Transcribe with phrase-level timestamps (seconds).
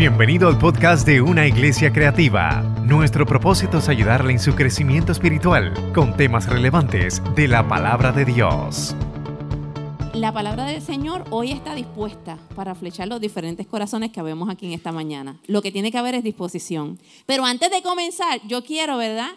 [0.00, 2.62] Bienvenido al podcast de Una Iglesia Creativa.
[2.86, 8.24] Nuestro propósito es ayudarle en su crecimiento espiritual con temas relevantes de la palabra de
[8.24, 8.96] Dios.
[10.14, 14.64] La palabra del Señor hoy está dispuesta para flechar los diferentes corazones que vemos aquí
[14.64, 15.38] en esta mañana.
[15.46, 16.98] Lo que tiene que haber es disposición.
[17.26, 19.32] Pero antes de comenzar, yo quiero, ¿verdad?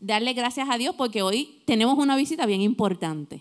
[0.00, 3.40] Darle gracias a Dios porque hoy tenemos una visita bien importante.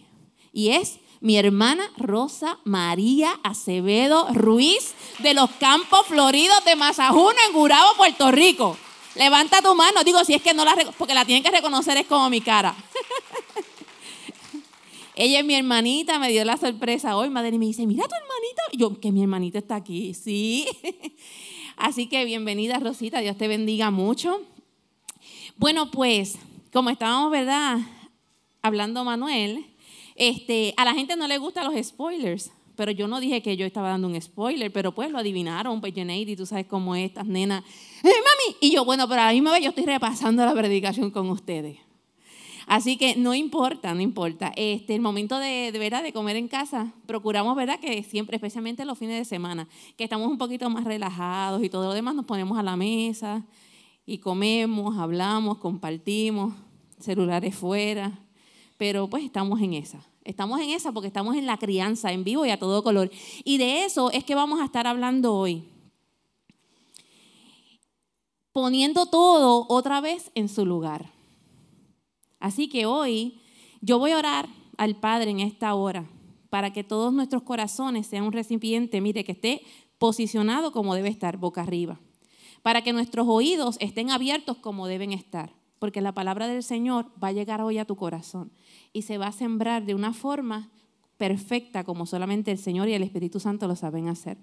[0.54, 7.54] Y es mi hermana Rosa María Acevedo Ruiz de los Campos Floridos de Mazajuno en
[7.54, 8.78] Gurabo, Puerto Rico.
[9.16, 12.08] Levanta tu mano, digo, si es que no la, porque la tienen que reconocer es
[12.08, 12.76] como mi cara.
[15.16, 18.16] Ella es mi hermanita, me dio la sorpresa hoy, madre, y me dice, mira tu
[18.16, 18.62] hermanita.
[18.74, 20.68] Y yo, que mi hermanita está aquí, sí.
[21.78, 24.42] Así que bienvenida, Rosita, Dios te bendiga mucho.
[25.56, 26.38] Bueno, pues,
[26.74, 27.78] como estábamos, ¿verdad?
[28.62, 29.73] Hablando Manuel,
[30.16, 33.66] este, a la gente no le gustan los spoilers, pero yo no dije que yo
[33.66, 37.28] estaba dando un spoiler, pero pues lo adivinaron, pues y tú sabes cómo es, estas
[37.28, 37.64] nenas,
[38.04, 38.58] ¡eh, mami!
[38.62, 41.78] Y yo, bueno, pero a mí me ve, yo estoy repasando la predicación con ustedes.
[42.66, 44.54] Así que no importa, no importa.
[44.56, 47.80] Este, el momento de, de, verdad de comer en casa, procuramos, ¿verdad?
[47.80, 49.68] Que siempre, especialmente los fines de semana,
[49.98, 53.46] que estamos un poquito más relajados y todo lo demás, nos ponemos a la mesa
[54.06, 56.54] y comemos, hablamos, compartimos,
[57.00, 58.23] celulares fuera,
[58.84, 60.06] pero pues estamos en esa.
[60.26, 63.10] Estamos en esa porque estamos en la crianza, en vivo y a todo color.
[63.46, 65.64] Y de eso es que vamos a estar hablando hoy.
[68.52, 71.14] Poniendo todo otra vez en su lugar.
[72.42, 73.40] Así que hoy
[73.80, 76.06] yo voy a orar al Padre en esta hora
[76.50, 79.62] para que todos nuestros corazones sean un recipiente, mire, que esté
[79.98, 82.02] posicionado como debe estar, boca arriba.
[82.62, 87.28] Para que nuestros oídos estén abiertos como deben estar porque la palabra del Señor va
[87.28, 88.54] a llegar hoy a tu corazón
[88.94, 90.72] y se va a sembrar de una forma
[91.18, 94.38] perfecta como solamente el Señor y el Espíritu Santo lo saben hacer.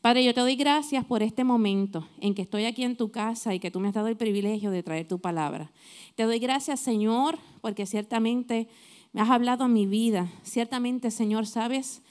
[0.00, 3.54] Padre, yo te doy gracias por este momento en que estoy aquí en tu casa
[3.54, 5.70] y que tú me has dado el privilegio de traer tu palabra.
[6.16, 8.66] Te doy gracias, Señor, porque ciertamente
[9.12, 10.26] me has hablado a mi vida.
[10.42, 12.02] Ciertamente, Señor, sabes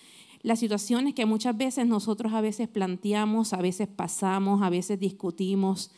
[0.41, 5.91] las situaciones que muchas veces nosotros a veces planteamos, a veces pasamos, a veces discutimos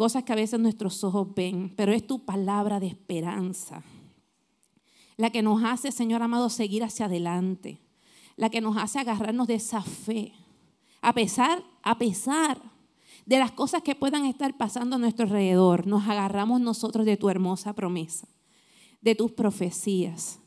[0.00, 3.82] cosas que a veces nuestros ojos ven, pero es tu palabra de esperanza,
[5.18, 7.82] la que nos hace, Señor amado, seguir hacia adelante,
[8.34, 10.32] la que nos hace agarrarnos de esa fe,
[11.02, 12.62] a pesar, a pesar
[13.26, 17.28] de las cosas que puedan estar pasando a nuestro alrededor, nos agarramos nosotros de tu
[17.28, 18.26] hermosa promesa,
[19.02, 20.40] de tus profecías.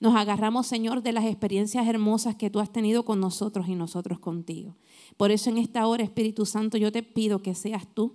[0.00, 4.18] Nos agarramos, Señor, de las experiencias hermosas que tú has tenido con nosotros y nosotros
[4.18, 4.76] contigo.
[5.16, 8.14] Por eso en esta hora, Espíritu Santo, yo te pido que seas tú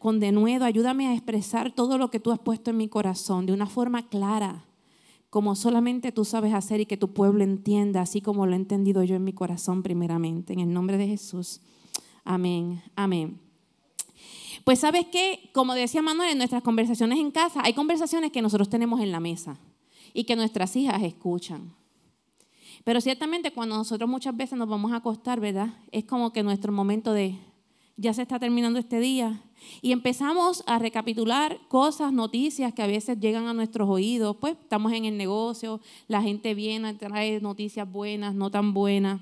[0.00, 3.52] con denuedo, ayúdame a expresar todo lo que tú has puesto en mi corazón de
[3.52, 4.64] una forma clara,
[5.28, 9.04] como solamente tú sabes hacer y que tu pueblo entienda, así como lo he entendido
[9.04, 10.54] yo en mi corazón primeramente.
[10.54, 11.60] En el nombre de Jesús.
[12.24, 13.38] Amén, amén.
[14.64, 18.70] Pues sabes que, como decía Manuel, en nuestras conversaciones en casa, hay conversaciones que nosotros
[18.70, 19.58] tenemos en la mesa
[20.14, 21.74] y que nuestras hijas escuchan.
[22.84, 25.74] Pero ciertamente cuando nosotros muchas veces nos vamos a acostar, ¿verdad?
[25.92, 27.38] Es como que nuestro momento de,
[27.98, 29.42] ya se está terminando este día,
[29.82, 34.36] y empezamos a recapitular cosas, noticias que a veces llegan a nuestros oídos.
[34.40, 39.20] Pues estamos en el negocio, la gente viene, trae noticias buenas, no tan buenas.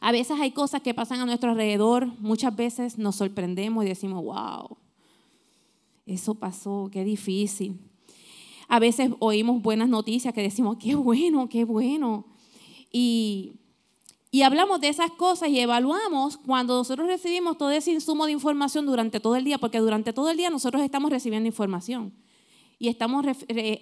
[0.00, 4.22] A veces hay cosas que pasan a nuestro alrededor, muchas veces nos sorprendemos y decimos,
[4.24, 4.76] wow,
[6.06, 7.78] eso pasó, qué difícil.
[8.68, 12.26] A veces oímos buenas noticias que decimos, qué bueno, qué bueno.
[12.92, 13.59] Y
[14.30, 18.86] y hablamos de esas cosas y evaluamos cuando nosotros recibimos todo ese insumo de información
[18.86, 22.14] durante todo el día, porque durante todo el día nosotros estamos recibiendo información
[22.78, 23.26] y estamos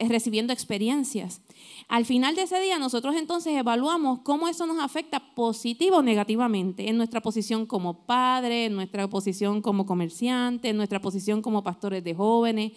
[0.09, 1.41] recibiendo experiencias.
[1.87, 6.89] Al final de ese día nosotros entonces evaluamos cómo eso nos afecta positiva o negativamente
[6.89, 12.03] en nuestra posición como padre, en nuestra posición como comerciante, en nuestra posición como pastores
[12.03, 12.73] de jóvenes.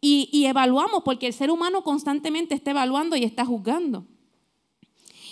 [0.00, 4.06] Y, y evaluamos porque el ser humano constantemente está evaluando y está juzgando.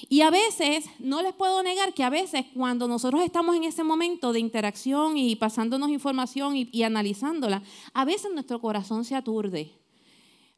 [0.09, 3.85] Y a veces, no les puedo negar que a veces cuando nosotros estamos en ese
[3.85, 7.63] momento de interacción y pasándonos información y, analizándola,
[7.93, 9.73] a veces nuestro corazón se aturde.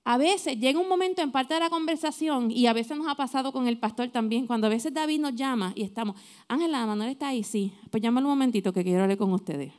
[0.05, 3.17] A veces llega un momento en parte de la conversación y a veces nos ha
[3.17, 6.17] pasado con el pastor también, cuando a veces David nos llama y estamos,
[6.47, 9.73] Ángela, Manuel está ahí, sí, pues llámalo un momentito que quiero hablar con ustedes.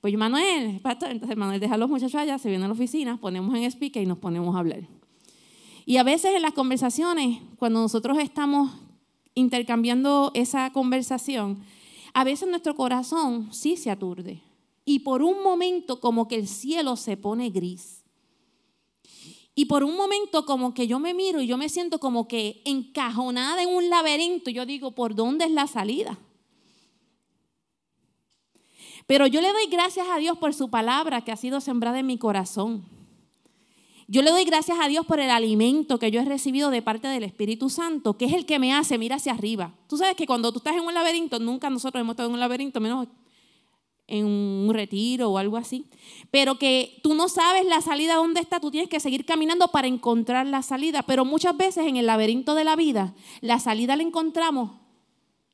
[0.00, 3.16] Pues Manuel, pastor, entonces Manuel deja a los muchachos allá, se viene a la oficina,
[3.16, 4.86] ponemos en speaker y nos ponemos a hablar.
[5.84, 8.70] Y a veces en las conversaciones, cuando nosotros estamos
[9.38, 11.62] intercambiando esa conversación,
[12.12, 14.42] a veces nuestro corazón sí se aturde.
[14.84, 18.02] Y por un momento como que el cielo se pone gris.
[19.54, 22.62] Y por un momento como que yo me miro y yo me siento como que
[22.64, 24.50] encajonada en un laberinto.
[24.50, 26.18] Yo digo, ¿por dónde es la salida?
[29.06, 32.06] Pero yo le doy gracias a Dios por su palabra que ha sido sembrada en
[32.06, 32.97] mi corazón.
[34.10, 37.08] Yo le doy gracias a Dios por el alimento que yo he recibido de parte
[37.08, 39.74] del Espíritu Santo, que es el que me hace mirar hacia arriba.
[39.86, 42.40] Tú sabes que cuando tú estás en un laberinto, nunca nosotros hemos estado en un
[42.40, 43.06] laberinto, menos
[44.06, 45.84] en un retiro o algo así,
[46.30, 49.86] pero que tú no sabes la salida dónde está, tú tienes que seguir caminando para
[49.86, 54.04] encontrar la salida, pero muchas veces en el laberinto de la vida, la salida la
[54.04, 54.70] encontramos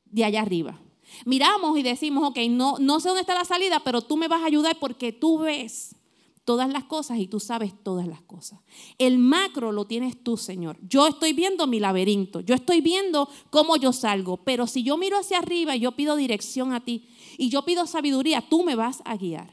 [0.05, 0.79] de allá arriba.
[1.25, 4.43] Miramos y decimos, ok, no, no sé dónde está la salida, pero tú me vas
[4.43, 5.97] a ayudar porque tú ves
[6.45, 8.61] todas las cosas y tú sabes todas las cosas.
[8.99, 10.79] El macro lo tienes tú, Señor.
[10.87, 15.19] Yo estoy viendo mi laberinto, yo estoy viendo cómo yo salgo, pero si yo miro
[15.19, 17.09] hacia arriba y yo pido dirección a ti
[17.39, 19.53] y yo pido sabiduría, tú me vas a guiar.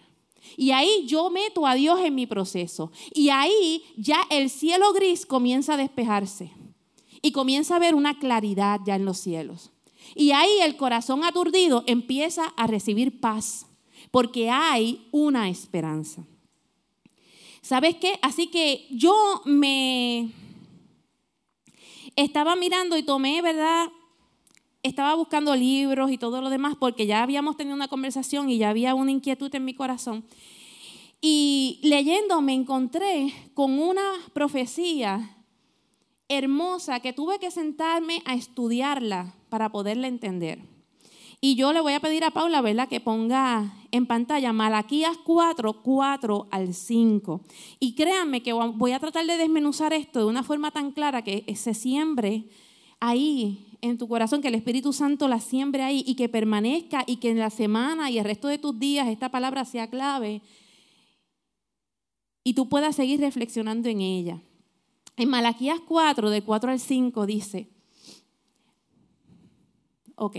[0.57, 2.91] Y ahí yo meto a Dios en mi proceso.
[3.13, 6.51] Y ahí ya el cielo gris comienza a despejarse.
[7.21, 9.71] Y comienza a ver una claridad ya en los cielos.
[10.15, 13.67] Y ahí el corazón aturdido empieza a recibir paz.
[14.09, 16.25] Porque hay una esperanza.
[17.61, 18.17] ¿Sabes qué?
[18.21, 20.31] Así que yo me
[22.15, 23.89] estaba mirando y tomé, ¿verdad?
[24.83, 28.71] Estaba buscando libros y todo lo demás porque ya habíamos tenido una conversación y ya
[28.71, 30.25] había una inquietud en mi corazón.
[31.21, 35.37] Y leyendo me encontré con una profecía
[36.29, 40.70] hermosa que tuve que sentarme a estudiarla para poderla entender.
[41.43, 45.81] Y yo le voy a pedir a Paula, ¿verdad?, que ponga en pantalla Malaquías 4,
[45.81, 47.41] 4 al 5.
[47.79, 51.43] Y créanme que voy a tratar de desmenuzar esto de una forma tan clara que
[51.55, 52.45] se siembre
[52.99, 57.15] ahí en tu corazón, que el Espíritu Santo la siembre ahí y que permanezca y
[57.17, 60.43] que en la semana y el resto de tus días esta palabra sea clave
[62.43, 64.41] y tú puedas seguir reflexionando en ella.
[65.17, 67.67] En Malaquías 4, de 4 al 5 dice,
[70.15, 70.37] ok,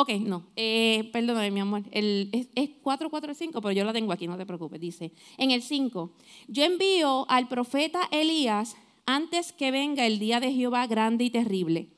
[0.00, 4.28] Ok, no, eh, perdóname mi amor, el, es, es 445, pero yo la tengo aquí,
[4.28, 4.80] no te preocupes.
[4.80, 6.12] Dice, en el 5,
[6.46, 8.76] yo envío al profeta Elías
[9.06, 11.88] antes que venga el día de Jehová grande y terrible.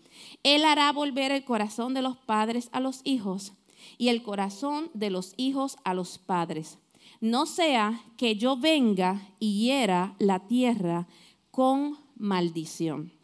[0.43, 3.53] Él hará volver el corazón de los padres a los hijos
[3.99, 6.79] y el corazón de los hijos a los padres.
[7.21, 11.07] No sea que yo venga y hiera la tierra
[11.51, 13.20] con maldición.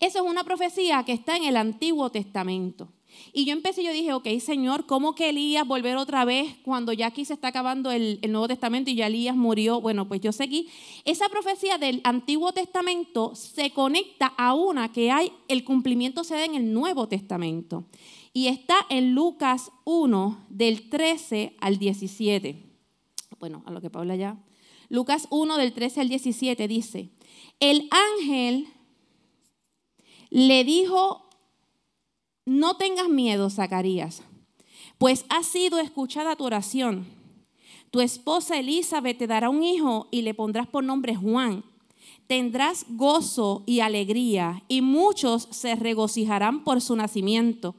[0.00, 2.88] Eso es una profecía que está en el Antiguo Testamento.
[3.32, 7.06] Y yo empecé, yo dije, ok, Señor, ¿cómo que Elías volver otra vez cuando ya
[7.08, 9.80] aquí se está acabando el, el, Nuevo Testamento y ya Elías murió?
[9.80, 10.68] Bueno, pues yo seguí.
[11.04, 16.44] Esa profecía del Antiguo Testamento se conecta a una que hay, el cumplimiento se da
[16.44, 17.84] en el Nuevo Testamento.
[18.32, 22.64] Y está en Lucas 1, del 13 al 17.
[23.38, 24.38] Bueno, a lo que Paula ya.
[24.88, 27.10] Lucas 1, del 13 al 17 dice,
[27.58, 28.68] el ángel
[30.30, 31.28] le dijo,
[32.46, 34.22] no tengas miedo, Zacarías,
[34.98, 37.06] pues ha sido escuchada tu oración.
[37.90, 41.64] Tu esposa Elizabeth te dará un hijo y le pondrás por nombre Juan.
[42.28, 47.74] Tendrás gozo y alegría y muchos se regocijarán por su nacimiento,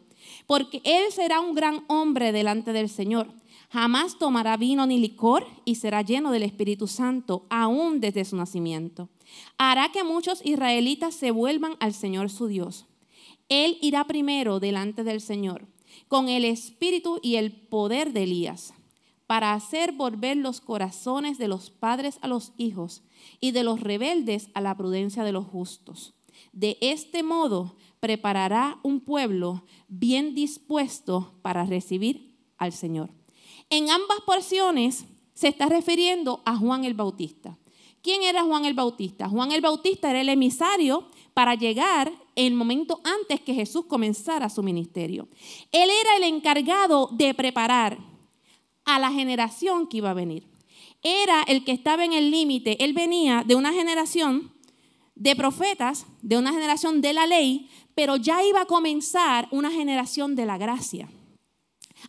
[0.45, 3.27] porque él será un gran hombre delante del Señor.
[3.69, 9.07] Jamás tomará vino ni licor y será lleno del Espíritu Santo, aún desde su nacimiento
[9.57, 12.85] hará que muchos israelitas se vuelvan al Señor su Dios.
[13.49, 15.67] Él irá primero delante del Señor
[16.07, 18.73] con el espíritu y el poder de Elías
[19.27, 23.01] para hacer volver los corazones de los padres a los hijos
[23.39, 26.13] y de los rebeldes a la prudencia de los justos.
[26.51, 33.11] De este modo preparará un pueblo bien dispuesto para recibir al Señor.
[33.69, 37.57] En ambas porciones se está refiriendo a Juan el Bautista.
[38.01, 39.29] ¿Quién era Juan el Bautista?
[39.29, 44.63] Juan el Bautista era el emisario para llegar el momento antes que Jesús comenzara su
[44.63, 45.27] ministerio.
[45.71, 47.99] Él era el encargado de preparar
[48.85, 50.47] a la generación que iba a venir.
[51.03, 52.83] Era el que estaba en el límite.
[52.83, 54.51] Él venía de una generación
[55.15, 60.35] de profetas, de una generación de la ley, pero ya iba a comenzar una generación
[60.35, 61.09] de la gracia.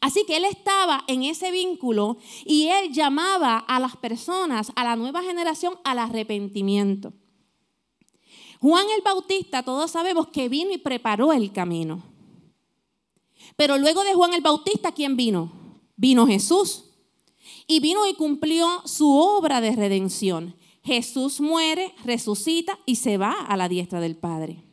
[0.02, 4.96] Así que él estaba en ese vínculo y él llamaba a las personas, a la
[4.96, 7.12] nueva generación, al arrepentimiento.
[8.60, 12.02] Juan el Bautista, todos sabemos que vino y preparó el camino.
[13.54, 15.52] Pero luego de Juan el Bautista, ¿quién vino?
[15.94, 16.86] Vino Jesús.
[17.68, 20.56] Y vino y cumplió su obra de redención.
[20.82, 24.64] Jesús muere, resucita y se va a la diestra del Padre.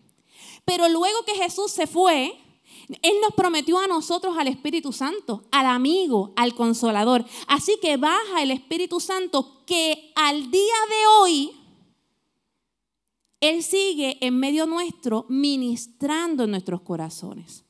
[0.65, 2.35] Pero luego que Jesús se fue,
[3.03, 7.23] él nos prometió a nosotros al Espíritu Santo, al amigo, al consolador.
[7.47, 11.51] Así que baja el Espíritu Santo que al día de hoy
[13.41, 17.63] Él sigue en medio nuestro ministrando en nuestros corazones.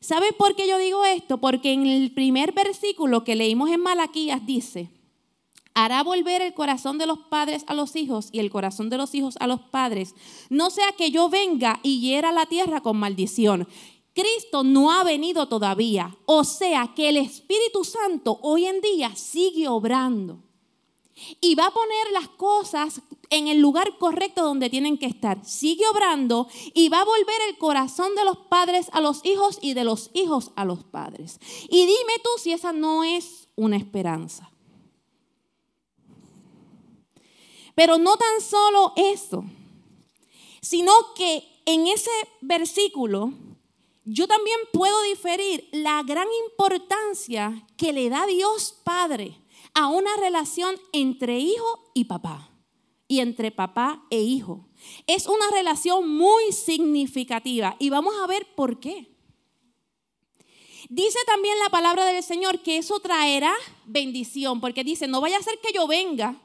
[0.00, 1.38] ¿Sabe por qué yo digo esto?
[1.38, 4.88] Porque en el primer versículo que leímos en Malaquías dice,
[5.74, 9.14] hará volver el corazón de los padres a los hijos y el corazón de los
[9.14, 10.14] hijos a los padres,
[10.48, 13.66] no sea que yo venga y hiera la tierra con maldición.
[14.16, 19.68] Cristo no ha venido todavía, o sea que el Espíritu Santo hoy en día sigue
[19.68, 20.42] obrando
[21.42, 25.44] y va a poner las cosas en el lugar correcto donde tienen que estar.
[25.44, 29.74] Sigue obrando y va a volver el corazón de los padres a los hijos y
[29.74, 31.38] de los hijos a los padres.
[31.68, 34.50] Y dime tú si esa no es una esperanza.
[37.74, 39.44] Pero no tan solo eso,
[40.62, 43.34] sino que en ese versículo
[44.06, 49.40] yo también puedo diferir la gran importancia que le da Dios Padre
[49.74, 52.50] a una relación entre hijo y papá
[53.08, 54.68] y entre papá e hijo.
[55.08, 59.10] Es una relación muy significativa y vamos a ver por qué.
[60.88, 63.52] Dice también la palabra del Señor que eso traerá
[63.86, 66.40] bendición, porque dice, no vaya a ser que yo venga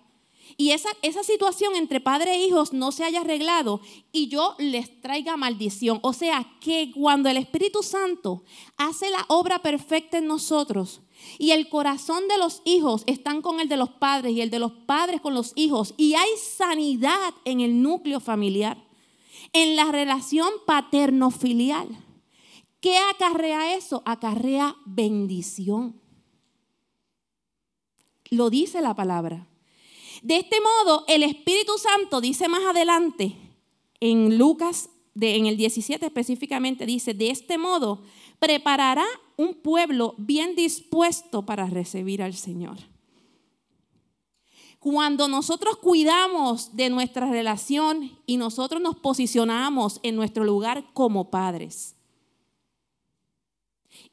[0.61, 5.01] y esa, esa situación entre padre e hijos no se haya arreglado y yo les
[5.01, 5.97] traiga maldición.
[6.03, 8.43] O sea, que cuando el Espíritu Santo
[8.77, 11.01] hace la obra perfecta en nosotros,
[11.39, 14.59] y el corazón de los hijos están con el de los padres y el de
[14.59, 15.95] los padres con los hijos.
[15.97, 18.77] Y hay sanidad en el núcleo familiar,
[19.53, 21.87] en la relación paterno-filial.
[22.81, 24.03] ¿Qué acarrea eso?
[24.05, 25.99] Acarrea bendición.
[28.29, 29.47] Lo dice la palabra.
[30.21, 33.35] De este modo, el Espíritu Santo dice más adelante,
[33.99, 38.03] en Lucas, en el 17 específicamente, dice, de este modo,
[38.39, 39.05] preparará
[39.37, 42.77] un pueblo bien dispuesto para recibir al Señor.
[44.79, 51.95] Cuando nosotros cuidamos de nuestra relación y nosotros nos posicionamos en nuestro lugar como padres,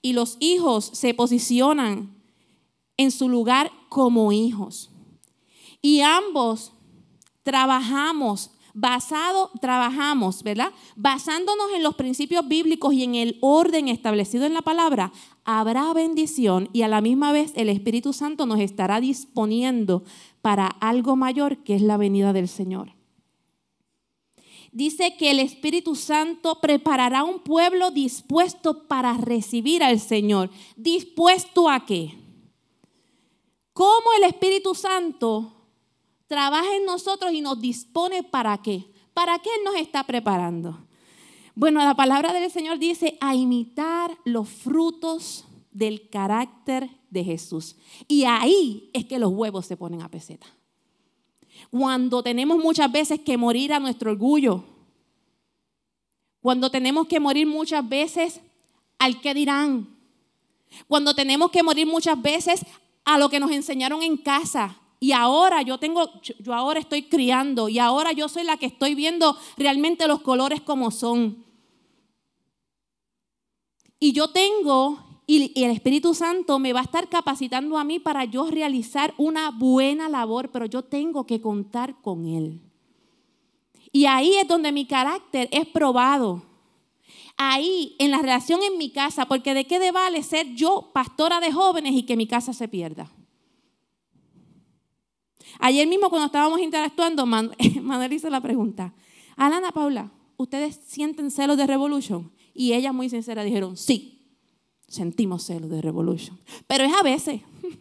[0.00, 2.14] y los hijos se posicionan
[2.96, 4.90] en su lugar como hijos,
[5.82, 6.73] y ambos
[7.42, 10.73] trabajamos basado, trabajamos, ¿verdad?
[10.94, 15.12] Basándonos en los principios bíblicos y en el orden establecido en la palabra,
[15.44, 20.04] habrá bendición y a la misma vez el Espíritu Santo nos estará disponiendo
[20.42, 22.94] para algo mayor que es la venida del Señor.
[24.70, 30.50] Dice que el Espíritu Santo preparará un pueblo dispuesto para recibir al Señor.
[30.76, 32.14] ¿Dispuesto a qué?
[33.73, 35.57] ¿Cómo el Espíritu Santo
[36.28, 38.85] trabaja en nosotros y nos dispone para qué.
[39.12, 40.87] ¿Para qué nos está preparando?
[41.56, 47.75] Bueno, la palabra del Señor dice a imitar los frutos del carácter de Jesús.
[48.06, 50.47] Y ahí es que los huevos se ponen a peseta.
[51.70, 54.62] Cuando tenemos muchas veces que morir a nuestro orgullo,
[56.40, 58.40] cuando tenemos que morir muchas veces
[58.99, 59.97] al que dirán,
[60.87, 62.64] cuando tenemos que morir muchas veces
[63.04, 67.69] a lo que nos enseñaron en casa, y ahora yo tengo, yo ahora estoy criando
[67.69, 71.45] y ahora yo soy la que estoy viendo realmente los colores como son.
[74.00, 78.25] Y yo tengo, y, el Espíritu Santo me va a estar capacitando a mí para
[78.25, 82.61] yo realizar una buena labor, pero yo tengo que contar con Él.
[83.93, 86.43] Y ahí es donde mi carácter es probado.
[87.37, 91.52] Ahí, en la relación en mi casa, porque de qué vale ser yo pastora de
[91.52, 93.11] jóvenes y que mi casa se pierda.
[95.58, 97.26] Ayer mismo cuando estábamos interactuando,
[97.82, 98.94] Manuel hizo la pregunta,
[99.36, 102.30] Alana Paula, ¿ustedes sienten celos de Revolution?
[102.54, 104.18] Y ellas muy sincera dijeron, sí,
[104.88, 106.38] sentimos celos de Revolution.
[106.66, 107.42] Pero es a veces.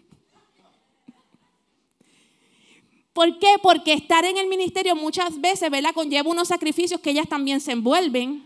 [3.13, 3.55] ¿Por qué?
[3.63, 5.93] Porque estar en el ministerio muchas veces, ¿verdad?
[5.93, 8.45] Conlleva unos sacrificios que ellas también se envuelven.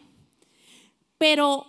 [1.18, 1.66] Pero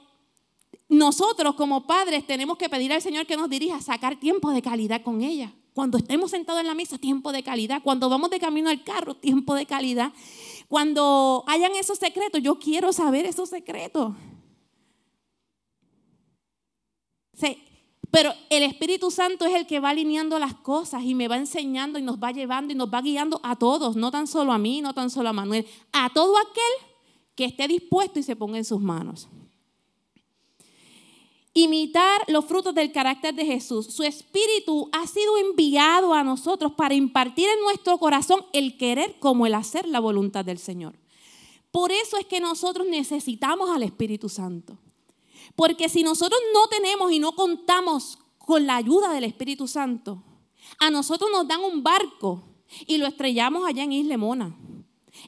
[0.88, 4.62] nosotros como padres tenemos que pedir al Señor que nos dirija a sacar tiempo de
[4.62, 5.52] calidad con ella.
[5.74, 7.82] Cuando estemos sentados en la mesa, tiempo de calidad.
[7.82, 10.12] Cuando vamos de camino al carro, tiempo de calidad.
[10.68, 14.14] Cuando hayan esos secretos, yo quiero saber esos secretos.
[18.12, 21.98] pero el Espíritu Santo es el que va alineando las cosas y me va enseñando
[21.98, 24.82] y nos va llevando y nos va guiando a todos, no tan solo a mí,
[24.82, 26.88] no tan solo a Manuel, a todo aquel
[27.34, 29.28] que esté dispuesto y se ponga en sus manos
[31.54, 33.86] imitar los frutos del carácter de Jesús.
[33.86, 39.46] Su espíritu ha sido enviado a nosotros para impartir en nuestro corazón el querer como
[39.46, 40.94] el hacer la voluntad del Señor.
[41.70, 44.78] Por eso es que nosotros necesitamos al Espíritu Santo.
[45.56, 50.22] Porque si nosotros no tenemos y no contamos con la ayuda del Espíritu Santo,
[50.78, 52.42] a nosotros nos dan un barco
[52.86, 54.56] y lo estrellamos allá en Isla Mona.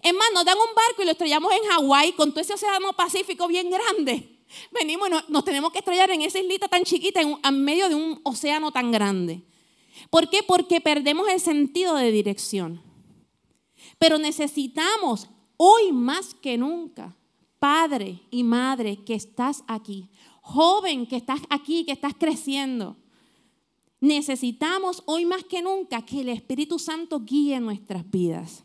[0.02, 2.94] Es más, nos dan un barco y lo estrellamos en Hawái con todo ese océano
[2.94, 4.33] Pacífico bien grande
[4.72, 8.20] Venimos nos, tenemos que estrellar en esa islita tan chiquita, en, en medio de un
[8.24, 9.42] océano tan grande.
[10.10, 10.42] ¿Por qué?
[10.42, 12.82] Porque perdemos el sentido de dirección.
[13.98, 17.16] Pero necesitamos hoy más que nunca,
[17.58, 20.08] padre y madre que estás aquí,
[20.40, 22.96] joven que estás aquí, que estás creciendo.
[24.00, 28.64] Necesitamos hoy más que nunca que el Espíritu Santo guíe nuestras vidas.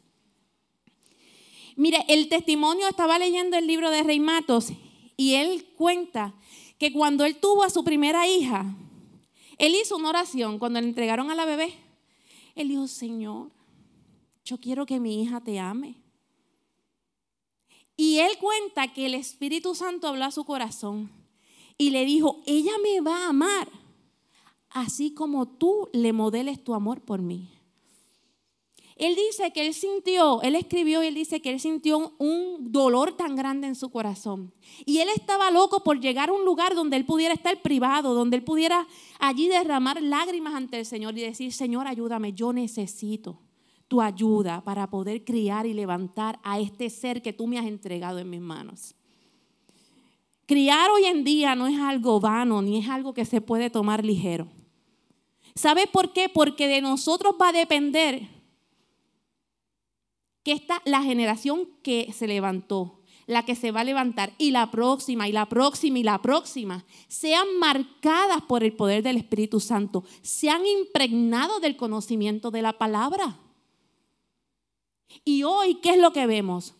[1.77, 4.73] Mire, el testimonio estaba leyendo el libro de Rey Matos
[5.19, 6.33] y él cuenta
[6.77, 8.73] que cuando él tuvo a su primera hija,
[9.57, 11.73] él hizo una oración cuando le entregaron a la bebé.
[12.55, 13.51] Él dijo, Señor,
[14.45, 15.97] yo quiero que mi hija te ame.
[17.97, 21.11] Y él cuenta que el Espíritu Santo habló a su corazón
[21.77, 23.67] y le dijo, ella me va a amar,
[24.69, 27.58] así como tú le modeles tu amor por mí.
[28.99, 33.15] Él dice que él sintió, él escribió y él dice que él sintió un dolor
[33.15, 34.53] tan grande en su corazón.
[34.85, 38.35] Y él estaba loco por llegar a un lugar donde él pudiera estar privado, donde
[38.35, 38.85] él pudiera
[39.17, 43.39] allí derramar lágrimas ante el Señor y decir, Señor, ayúdame, yo necesito
[43.87, 48.19] tu ayuda para poder criar y levantar a este ser que tú me has entregado
[48.19, 48.95] en mis manos.
[50.45, 54.03] Criar hoy en día no es algo vano ni es algo que se puede tomar
[54.03, 54.49] ligero.
[55.55, 56.27] ¿Sabe por qué?
[56.27, 58.38] Porque de nosotros va a depender
[60.43, 64.71] que esta, la generación que se levantó, la que se va a levantar, y la
[64.71, 70.03] próxima, y la próxima, y la próxima, sean marcadas por el poder del Espíritu Santo,
[70.21, 73.37] sean impregnados del conocimiento de la palabra.
[75.25, 76.75] Y hoy, ¿qué es lo que vemos?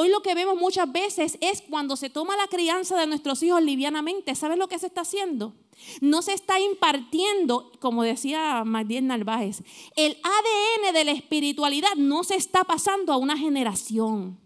[0.00, 3.60] Hoy lo que vemos muchas veces es cuando se toma la crianza de nuestros hijos
[3.60, 4.36] livianamente.
[4.36, 5.54] ¿Sabes lo que se está haciendo?
[6.00, 9.64] No se está impartiendo, como decía Magdiel Narváez,
[9.96, 14.38] el ADN de la espiritualidad no se está pasando a una generación.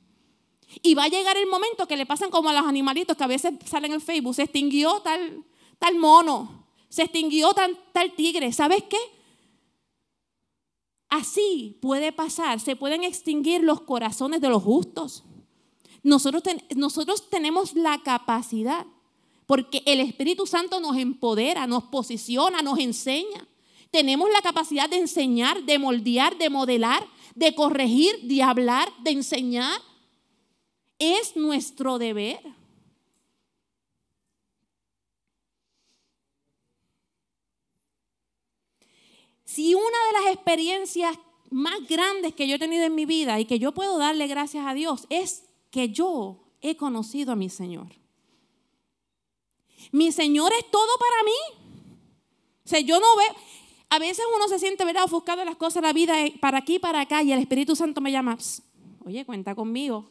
[0.81, 3.27] Y va a llegar el momento que le pasan como a los animalitos que a
[3.27, 5.45] veces salen en Facebook, se extinguió tal,
[5.79, 8.55] tal mono, se extinguió tal, tal tigre.
[8.55, 8.97] ¿Sabes qué?
[11.11, 15.25] Así puede pasar, se pueden extinguir los corazones de los justos.
[16.03, 16.43] Nosotros,
[16.75, 18.87] nosotros tenemos la capacidad
[19.47, 23.47] porque el Espíritu Santo nos empodera, nos posiciona, nos enseña.
[23.91, 29.79] Tenemos la capacidad de enseñar, de moldear, de modelar, de corregir, de hablar, de enseñar.
[30.99, 32.41] Es nuestro deber.
[39.45, 41.19] Si una de las experiencias
[41.51, 44.65] más grandes que yo he tenido en mi vida y que yo puedo darle gracias
[44.67, 47.89] a Dios es que yo he conocido a mi Señor.
[49.91, 51.89] Mi Señor es todo para mí.
[52.65, 53.35] O sea, yo no veo.
[53.89, 56.79] A veces uno se siente, ¿verdad?, ofuscado en las cosas de la vida para aquí,
[56.79, 58.39] para acá, y el Espíritu Santo me llama,
[59.05, 60.09] oye, cuenta conmigo.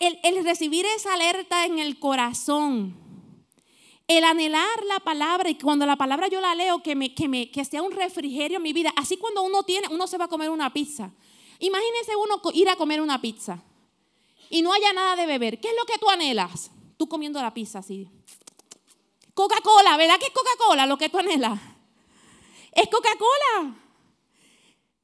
[0.00, 2.96] el, el, recibir esa alerta en el corazón,
[4.08, 7.50] el anhelar la palabra, y cuando la palabra yo la leo, que, me, que, me,
[7.50, 10.28] que sea un refrigerio en mi vida, así cuando uno tiene, uno se va a
[10.28, 11.12] comer una pizza.
[11.60, 13.62] Imagínese uno ir a comer una pizza
[14.52, 15.58] y no haya nada de beber.
[15.58, 16.70] ¿Qué es lo que tú anhelas?
[16.98, 18.06] Tú comiendo la pizza así.
[19.32, 21.58] Coca-Cola, ¿verdad que es Coca-Cola lo que tú anhelas?
[22.72, 23.74] Es Coca-Cola.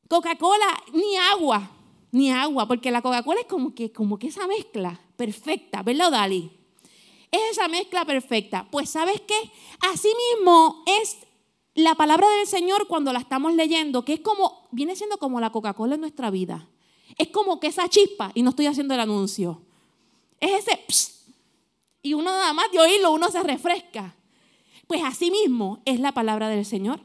[0.07, 1.71] Coca-Cola, ni agua,
[2.13, 6.51] ni agua, porque la Coca-Cola es como que, como que esa mezcla perfecta, ¿verdad, Dali?
[7.31, 8.69] Es esa mezcla perfecta.
[8.71, 9.51] Pues sabes qué?
[9.91, 11.17] Así mismo es
[11.75, 15.53] la palabra del Señor cuando la estamos leyendo, que es como, viene siendo como la
[15.53, 16.69] Coca-Cola en nuestra vida.
[17.19, 19.61] Es como que esa chispa, y no estoy haciendo el anuncio,
[20.41, 20.79] es ese,
[22.03, 24.15] y uno nada más de oírlo, uno se refresca.
[24.87, 27.01] Pues así mismo es la palabra del Señor.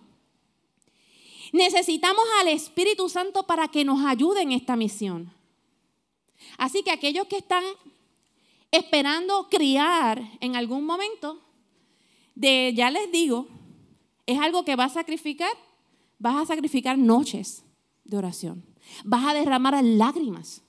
[1.52, 5.34] Necesitamos al Espíritu Santo para que nos ayude en esta misión.
[6.58, 7.63] Así que aquellos que están
[8.71, 11.41] esperando criar en algún momento,
[12.36, 13.47] de ya les digo,
[14.26, 15.52] es algo que vas a sacrificar,
[16.17, 17.63] vas a sacrificar noches
[18.04, 18.72] de oración.
[19.03, 20.62] Vas a derramar lágrimas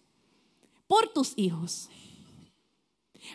[0.87, 1.89] por tus hijos.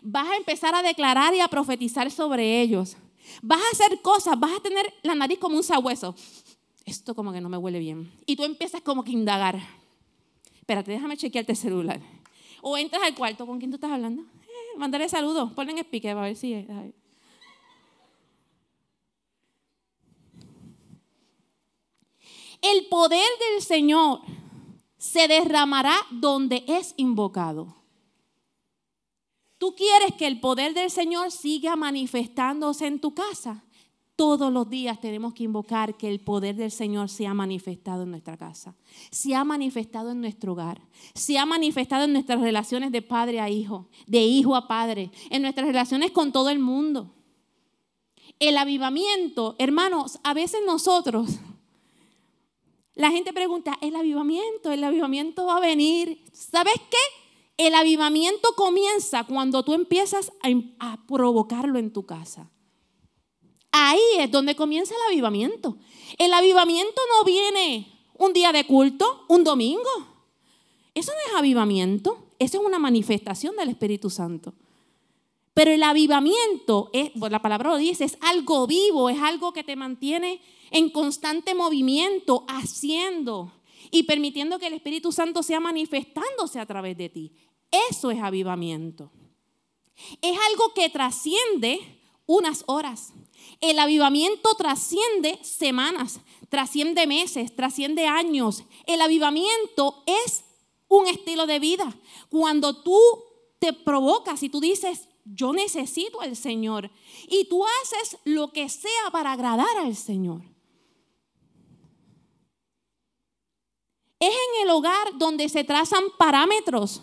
[0.02, 2.98] Vas a empezar a declarar y a profetizar sobre ellos.
[3.42, 6.16] Vas a hacer cosas, vas a tener la nariz como un sabueso.
[6.86, 8.12] Esto como que no me huele bien.
[8.26, 9.60] Y tú empiezas como que indagar.
[10.56, 12.00] Espérate, déjame chequearte el celular.
[12.62, 14.24] O entras al cuarto, ¿con quién tú estás hablando?
[14.24, 16.68] Eh, mándale saludos, ponle en speaker a ver si es.
[22.62, 24.22] El poder del Señor
[25.00, 27.76] se derramará donde es invocado.
[29.58, 33.64] Tú quieres que el poder del Señor siga manifestándose en tu casa.
[34.16, 38.12] todos los días tenemos que invocar que el poder del Señor se ha manifestado en
[38.12, 38.76] nuestra casa,
[39.12, 40.82] se ha manifestado en nuestro hogar,
[41.14, 45.42] se ha manifestado en nuestras relaciones de padre a hijo, de hijo a padre, en
[45.42, 47.14] nuestras relaciones con todo el mundo.
[48.40, 51.40] El avivamiento, hermanos, a veces nosotros,
[53.00, 56.22] la gente pregunta, el avivamiento, el avivamiento va a venir.
[56.34, 56.98] ¿Sabes qué?
[57.56, 60.34] El avivamiento comienza cuando tú empiezas
[60.80, 62.52] a, provocarlo en tu casa.
[63.72, 65.78] Ahí es donde comienza el avivamiento.
[66.18, 69.90] El avivamiento no viene un día de culto, un domingo.
[70.94, 74.56] Eso no es avivamiento, eso es una manifestación del Espíritu Santo.
[75.54, 79.64] Pero el avivamiento, es, pues la palabra lo dice, es algo vivo, es algo que
[79.64, 83.52] te mantiene en constante movimiento, haciendo
[83.92, 87.34] y permitiendo que el Espíritu Santo sea manifestándose a través de ti.
[87.90, 89.12] Eso es avivamiento.
[90.22, 91.80] Es algo que trasciende
[92.26, 93.14] unas horas.
[93.62, 98.64] El avivamiento trasciende semanas, trasciende meses, trasciende años.
[98.86, 100.44] El avivamiento es
[100.88, 101.96] un estilo de vida.
[102.30, 103.00] Cuando tú
[103.60, 106.90] te provocas y tú dices, yo necesito al Señor,
[107.28, 110.42] y tú haces lo que sea para agradar al Señor.
[114.20, 117.02] Es en el hogar donde se trazan parámetros.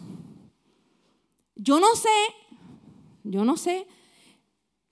[1.54, 2.08] Yo no sé,
[3.24, 3.86] yo no sé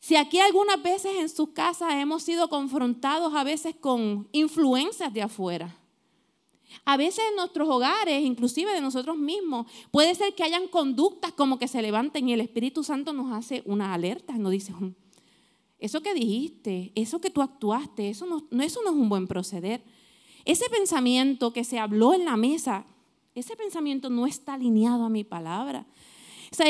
[0.01, 5.23] si aquí algunas veces en sus casas hemos sido confrontados a veces con influencias de
[5.23, 5.79] afuera.
[6.85, 11.59] A veces en nuestros hogares, inclusive de nosotros mismos, puede ser que hayan conductas como
[11.59, 14.75] que se levanten y el Espíritu Santo nos hace una alerta, nos dice,
[15.79, 19.83] eso que dijiste, eso que tú actuaste, eso no, eso no es un buen proceder.
[20.45, 22.85] Ese pensamiento que se habló en la mesa,
[23.35, 25.87] ese pensamiento no está alineado a mi palabra.
[26.53, 26.69] O sea,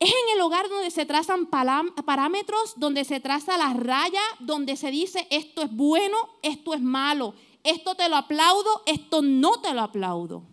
[0.00, 4.90] es en el hogar donde se trazan parámetros, donde se traza la raya, donde se
[4.90, 9.82] dice esto es bueno, esto es malo, esto te lo aplaudo, esto no te lo
[9.82, 10.44] aplaudo.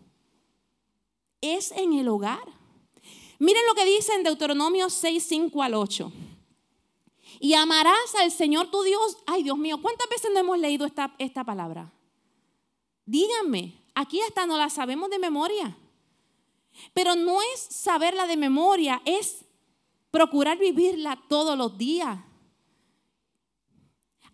[1.42, 2.44] Es en el hogar.
[3.38, 6.12] Miren lo que dice en Deuteronomio 6, 5 al 8.
[7.40, 9.18] Y amarás al Señor tu Dios.
[9.28, 11.92] Ay, Dios mío, ¿cuántas veces no hemos leído esta, esta palabra?
[13.06, 15.78] Díganme, aquí hasta no la sabemos de memoria.
[16.94, 19.46] Pero no es saberla de memoria, es
[20.12, 22.20] procurar vivirla todos los días.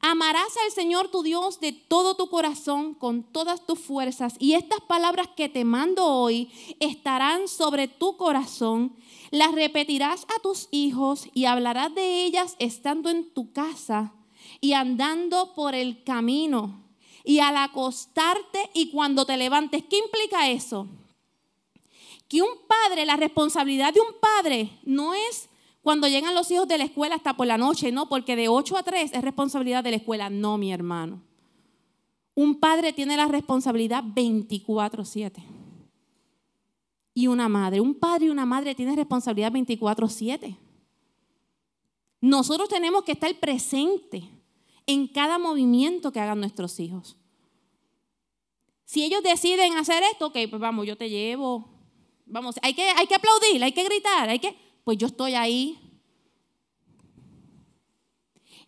[0.04, 4.82] Amarás al Señor tu Dios de todo tu corazón, con todas tus fuerzas, y estas
[4.82, 8.96] palabras que te mando hoy estarán sobre tu corazón.
[9.30, 14.14] Las repetirás a tus hijos y hablarás de ellas estando en tu casa
[14.60, 16.81] y andando por el camino
[17.24, 19.84] y al acostarte y cuando te levantes.
[19.90, 20.88] ¿Qué implica eso?
[22.32, 25.50] que un padre, la responsabilidad de un padre no es
[25.82, 28.78] cuando llegan los hijos de la escuela hasta por la noche, no, porque de 8
[28.78, 31.22] a 3 es responsabilidad de la escuela, no, mi hermano.
[32.34, 35.44] Un padre tiene la responsabilidad 24/7.
[37.14, 40.56] Y una madre, un padre y una madre tienen responsabilidad 24/7.
[42.22, 44.24] Nosotros tenemos que estar presentes
[44.86, 47.17] en cada movimiento que hagan nuestros hijos.
[48.86, 51.72] Si ellos deciden hacer esto, ok, pues vamos, yo te llevo,
[52.32, 55.78] Vamos, hay que, hay que aplaudir, hay que gritar, hay que, pues yo estoy ahí.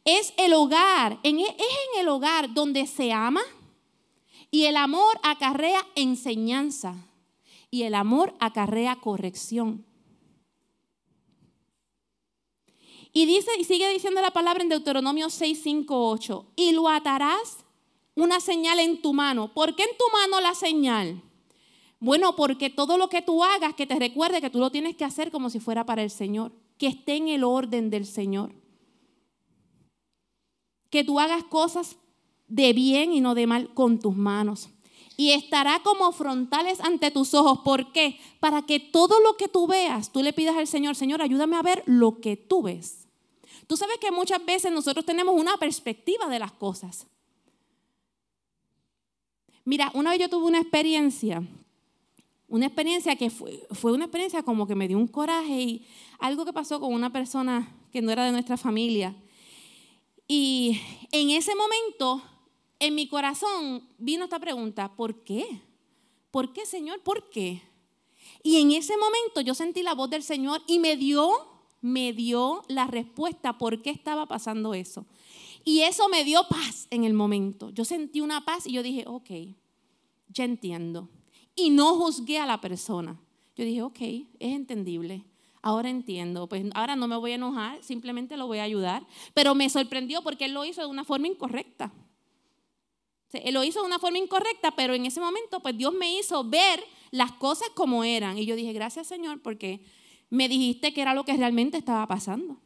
[0.04, 3.42] Es el hogar, es en el hogar donde se ama
[4.52, 7.08] y el amor acarrea enseñanza
[7.72, 9.86] y el amor acarrea corrección.
[13.14, 17.64] Y dice y sigue diciendo la palabra en Deuteronomio 6, 5, 8, y lo atarás
[18.16, 19.54] una señal en tu mano.
[19.54, 21.22] ¿Por qué en tu mano la señal?
[22.00, 25.06] Bueno, porque todo lo que tú hagas, que te recuerde que tú lo tienes que
[25.06, 28.54] hacer como si fuera para el Señor, que esté en el orden del Señor.
[30.90, 31.98] Que tú hagas cosas
[32.48, 34.70] de bien y no de mal con tus manos.
[35.16, 37.60] Y estará como frontales ante tus ojos.
[37.64, 38.20] ¿Por qué?
[38.40, 41.62] Para que todo lo que tú veas, tú le pidas al Señor, Señor, ayúdame a
[41.62, 43.03] ver lo que tú ves.
[43.68, 47.08] Tú sabes que muchas veces nosotros tenemos una perspectiva de las cosas.
[49.66, 51.42] Mira, una vez yo tuve una experiencia
[52.54, 55.88] una experiencia que fue, fue una experiencia como que me dio un coraje y
[56.20, 59.16] algo que pasó con una persona que no era de nuestra familia.
[60.28, 60.80] Y
[61.12, 62.22] en ese momento,
[62.78, 65.62] en mi corazón vino esta pregunta, ¿por qué?
[66.30, 67.02] ¿Por qué, Señor?
[67.02, 67.64] ¿Por qué?
[68.44, 71.32] Y en ese momento yo sentí la voz del Señor y me dio,
[71.84, 75.06] me dio la respuesta por qué estaba pasando eso.
[75.64, 77.70] Y eso me dio paz en el momento.
[77.70, 79.30] Yo sentí una paz y yo dije, ok,
[80.30, 81.10] ya entiendo
[81.56, 83.20] y no juzgué a la persona.
[83.56, 85.26] Yo dije, ok, es entendible.
[85.62, 89.06] Ahora entiendo, pues ahora no me voy a enojar, simplemente lo voy a ayudar.
[89.34, 91.94] Pero me sorprendió porque él lo hizo de una forma incorrecta.
[93.32, 96.44] Él lo hizo de una forma incorrecta, pero en ese momento pues Dios me hizo
[96.44, 98.38] ver las cosas como eran.
[98.38, 99.84] Y yo dije, gracias Señor, porque
[100.34, 102.58] me dijiste que era lo que realmente estaba pasando.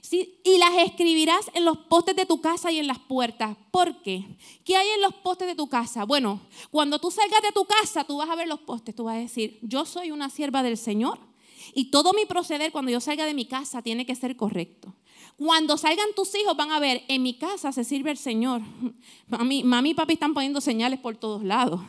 [0.00, 3.56] Sí, y las escribirás en los postes de tu casa y en las puertas.
[3.72, 4.24] ¿Por qué?
[4.64, 6.04] ¿Qué hay en los postes de tu casa?
[6.04, 9.16] Bueno, cuando tú salgas de tu casa, tú vas a ver los postes, tú vas
[9.16, 11.18] a decir, yo soy una sierva del Señor
[11.74, 14.94] y todo mi proceder cuando yo salga de mi casa tiene que ser correcto.
[15.36, 18.62] Cuando salgan tus hijos van a ver, en mi casa se sirve el Señor.
[19.26, 21.80] Mami, mami y papi están poniendo señales por todos lados.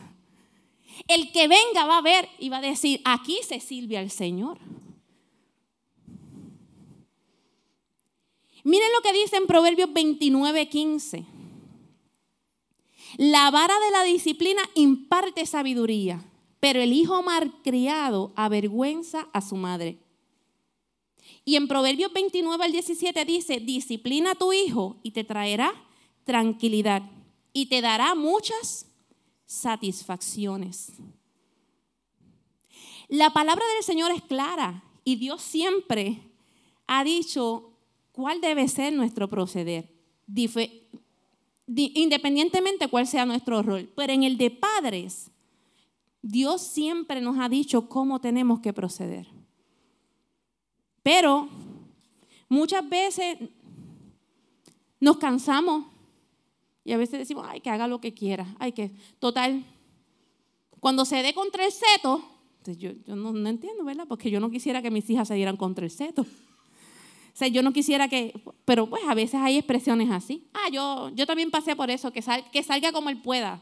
[1.08, 4.58] El que venga va a ver y va a decir, aquí se sirve al Señor.
[8.62, 11.26] Miren lo que dice en Proverbios 29, 15.
[13.18, 16.24] La vara de la disciplina imparte sabiduría,
[16.60, 19.98] pero el hijo malcriado avergüenza a su madre.
[21.44, 25.74] Y en Proverbios 29 al 17 dice, disciplina a tu hijo y te traerá
[26.24, 27.02] tranquilidad
[27.52, 28.86] y te dará muchas
[29.54, 30.92] satisfacciones.
[33.08, 36.32] La palabra del Señor es clara y Dios siempre
[36.86, 37.72] ha dicho
[38.12, 39.92] cuál debe ser nuestro proceder,
[41.66, 43.90] independientemente cuál sea nuestro rol.
[43.94, 45.30] Pero en el de padres,
[46.22, 49.28] Dios siempre nos ha dicho cómo tenemos que proceder.
[51.02, 51.48] Pero
[52.48, 53.38] muchas veces
[55.00, 55.93] nos cansamos
[56.84, 59.64] y a veces decimos, ay, que haga lo que quiera, ay, que, total,
[60.80, 62.22] cuando se dé contra el seto,
[62.62, 64.06] pues yo, no, no, entiendo, ¿verdad?
[64.06, 66.22] Porque yo no quisiera que mis hijas se dieran contra el seto.
[66.22, 68.32] O sea, yo no quisiera que,
[68.64, 70.46] pero pues a veces hay expresiones así.
[70.54, 73.60] Ah, yo, yo también pasé por eso, que, que salga como él pueda.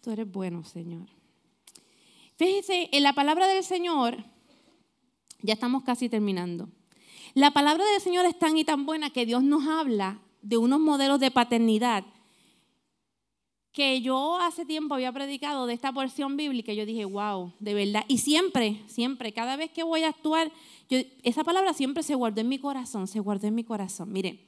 [0.00, 1.08] Tú eres bueno, Señor.
[2.36, 4.24] Fíjese, en la palabra del Señor,
[5.42, 6.68] ya estamos casi terminando.
[7.34, 10.80] La palabra del Señor es tan y tan buena que Dios nos habla de unos
[10.80, 12.04] modelos de paternidad
[13.78, 18.04] que yo hace tiempo había predicado de esta porción bíblica, yo dije, wow, de verdad.
[18.08, 20.50] Y siempre, siempre, cada vez que voy a actuar,
[21.22, 24.12] esa palabra siempre se guardó en mi corazón, se guardó en mi corazón.
[24.12, 24.40] Mire,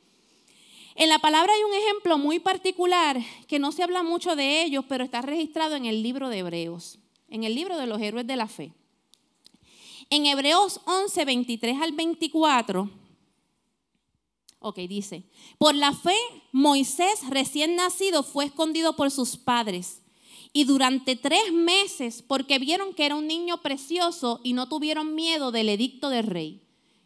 [0.96, 4.84] en la palabra hay un ejemplo muy particular que no se habla mucho de ellos,
[4.88, 6.98] pero está registrado en el libro de Hebreos,
[7.28, 8.72] en el libro de los héroes de la fe.
[10.10, 12.90] En Hebreos 11, 23 al 24,
[14.62, 15.24] Ok, dice,
[15.56, 16.16] por la fe
[16.52, 20.02] Moisés recién nacido fue escondido por sus padres
[20.52, 25.50] y durante tres meses porque vieron que era un niño precioso y no tuvieron miedo
[25.50, 26.60] del edicto del rey.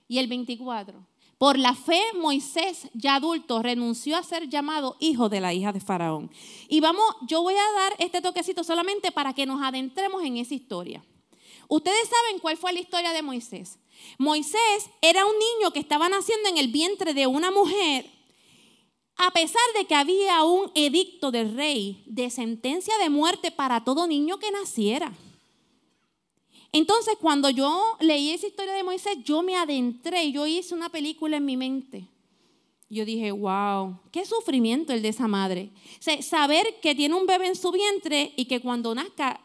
[0.09, 1.07] Y el 24,
[1.39, 5.81] por la fe Moisés ya adulto renunció a ser llamado hijo de la hija de
[5.81, 6.33] Faraón.
[6.69, 10.55] Y vamos, yo voy a dar este toquecito solamente para que nos adentremos en esa
[10.55, 11.05] historia.
[11.69, 13.79] Ustedes saben cuál fue la historia de Moisés.
[14.19, 18.11] Moisés era un niño que estaba naciendo en el vientre de una mujer,
[19.17, 24.07] a pesar de que había un edicto del rey de sentencia de muerte para todo
[24.07, 25.13] niño que naciera.
[26.73, 31.37] Entonces, cuando yo leí esa historia de Moisés, yo me adentré yo hice una película
[31.37, 32.09] en mi mente.
[32.91, 35.71] Yo dije, wow, qué sufrimiento el de esa madre.
[36.21, 39.41] saber que tiene un bebé en su vientre y que cuando nazca,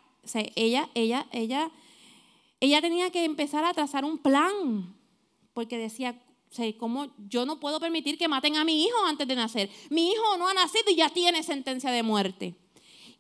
[0.56, 1.72] ella, ella, ella
[2.60, 4.96] ella tenía que empezar a trazar un plan,
[5.54, 6.22] porque decía,
[6.78, 9.70] ¿cómo yo no puedo permitir que maten a mi hijo antes de nacer?
[9.90, 12.56] Mi hijo no ha nacido y ya tiene sentencia de muerte.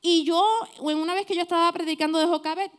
[0.01, 0.43] Y yo,
[0.79, 2.71] una vez que yo estaba predicando de Jocabet,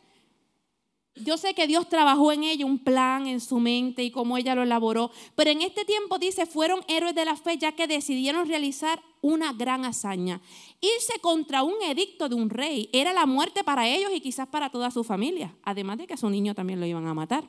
[1.15, 4.55] yo sé que Dios trabajó en ella un plan en su mente y cómo ella
[4.55, 8.47] lo elaboró, pero en este tiempo dice, fueron héroes de la fe ya que decidieron
[8.47, 10.41] realizar una gran hazaña.
[10.79, 14.69] Irse contra un edicto de un rey era la muerte para ellos y quizás para
[14.69, 17.43] toda su familia, además de que a su niño también lo iban a matar.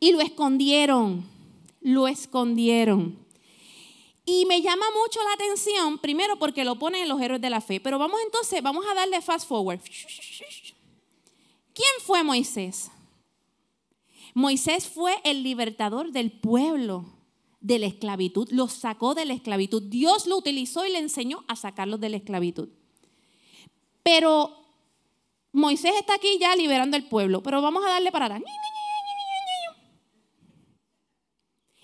[0.00, 1.24] Y lo escondieron,
[1.80, 3.16] lo escondieron.
[4.26, 7.60] Y me llama mucho la atención, primero porque lo ponen en los héroes de la
[7.60, 9.80] fe, pero vamos entonces, vamos a darle fast forward.
[11.74, 12.90] ¿Quién fue Moisés?
[14.32, 17.04] Moisés fue el libertador del pueblo
[17.60, 19.82] de la esclavitud, los sacó de la esclavitud.
[19.82, 22.68] Dios lo utilizó y le enseñó a sacarlos de la esclavitud.
[24.02, 24.64] Pero
[25.52, 28.40] Moisés está aquí ya liberando el pueblo, pero vamos a darle para.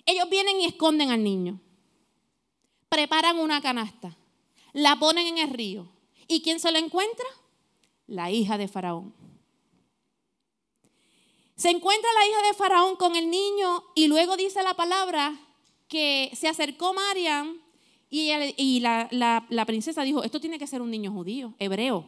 [0.07, 1.61] Ellos vienen y esconden al niño.
[2.88, 4.16] Preparan una canasta,
[4.72, 5.88] la ponen en el río.
[6.29, 7.26] ¿Y quién se lo encuentra?
[8.07, 9.19] La hija de Faraón.
[11.61, 15.38] Se encuentra la hija de Faraón con el niño y luego dice la palabra
[15.88, 17.61] que se acercó Mariam
[18.09, 22.07] Y, la, la, princesa dijo, esto tiene que ser un niño judío, hebreo.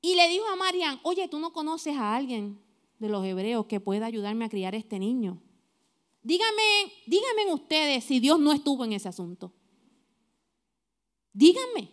[0.00, 2.60] Y le dijo a Marian, oye, tú no conoces a alguien
[2.98, 5.40] de los hebreos que pueda ayudarme a criar este niño.
[6.20, 9.52] Díganme, díganme ustedes si Dios no estuvo en ese asunto.
[11.32, 11.92] Díganme.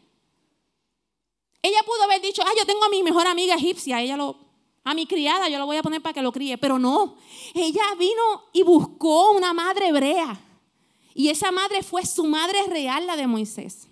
[1.61, 4.50] Ella pudo haber dicho, ah, yo tengo a mi mejor amiga egipcia, ella lo,
[4.83, 6.57] a mi criada, yo lo voy a poner para que lo críe.
[6.57, 7.15] Pero no,
[7.53, 10.39] ella vino y buscó una madre hebrea.
[11.13, 13.87] Y esa madre fue su madre real, la de Moisés.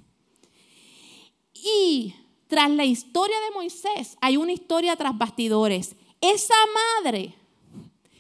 [1.54, 2.16] Y
[2.48, 5.96] tras la historia de Moisés, hay una historia tras bastidores.
[6.22, 6.56] Esa
[7.04, 7.36] madre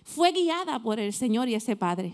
[0.03, 2.13] fue guiada por el Señor y ese padre.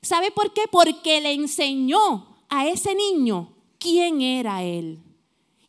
[0.00, 0.62] ¿Sabe por qué?
[0.70, 5.02] Porque le enseñó a ese niño quién era él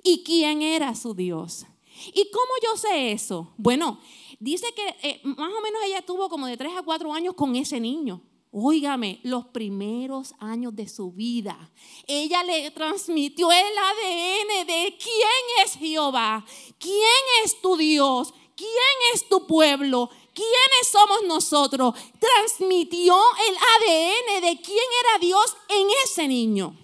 [0.04, 1.66] y quién era su Dios.
[2.14, 3.54] ¿Y cómo yo sé eso?
[3.58, 4.00] Bueno,
[4.40, 7.56] dice que eh, más o menos ella tuvo como de 3 a 4 años con
[7.56, 8.22] ese niño.
[8.58, 11.72] Óigame, los primeros años de su vida,
[12.08, 16.46] ella le transmitió el ADN de quién es Jehová,
[16.80, 21.96] quién es tu Dios, quién es tu pueblo, quiénes somos nosotros.
[22.18, 23.18] Transmitió
[23.50, 26.78] el ADN de quién era Dios en ese niño.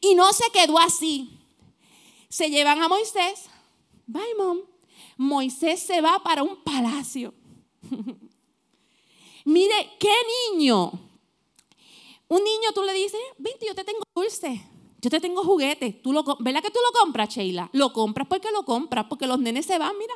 [0.00, 1.40] Y no se quedó así.
[2.28, 3.48] Se llevan a Moisés.
[4.06, 4.60] Bye, mom.
[5.16, 7.34] Moisés se va para un palacio.
[9.44, 10.14] Mire, ¿qué
[10.52, 10.92] niño?
[12.28, 14.60] Un niño tú le dices, vente, yo te tengo dulce,
[15.00, 15.92] yo te tengo juguete.
[15.92, 17.70] ¿Tú lo, ¿Verdad que tú lo compras, Sheila?
[17.72, 20.14] Lo compras porque lo compras, porque los nenes se van, mira,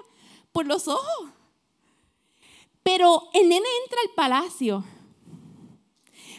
[0.52, 1.30] por los ojos.
[2.82, 4.84] Pero el nene entra al palacio.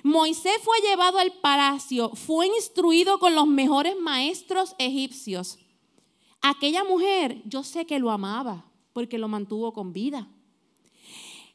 [0.04, 5.60] Moisés fue llevado al palacio, fue instruido con los mejores maestros egipcios.
[6.42, 10.28] Aquella mujer, yo sé que lo amaba porque lo mantuvo con vida.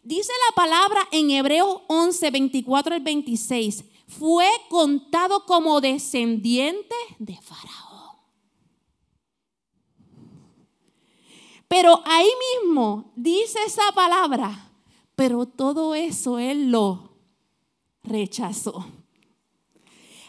[0.02, 7.96] Dice la palabra en Hebreos 11, 24 al 26, fue contado como descendiente de Faraón.
[11.66, 12.28] Pero ahí
[12.62, 14.70] mismo dice esa palabra,
[15.16, 17.16] pero todo eso él lo
[18.04, 18.86] rechazó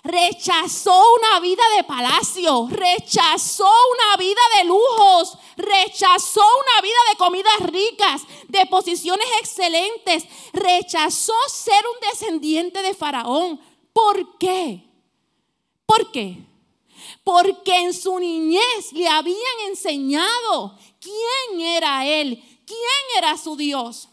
[0.04, 7.60] rechazó una vida de palacio, rechazó una vida de lujos, rechazó una vida de comidas
[7.72, 13.60] ricas, de posiciones excelentes, rechazó ser un descendiente de Faraón.
[13.94, 14.84] ¿Por qué?
[15.86, 16.38] ¿Por qué?
[17.24, 24.10] Porque en su niñez le habían enseñado quién era él, quién era su Dios.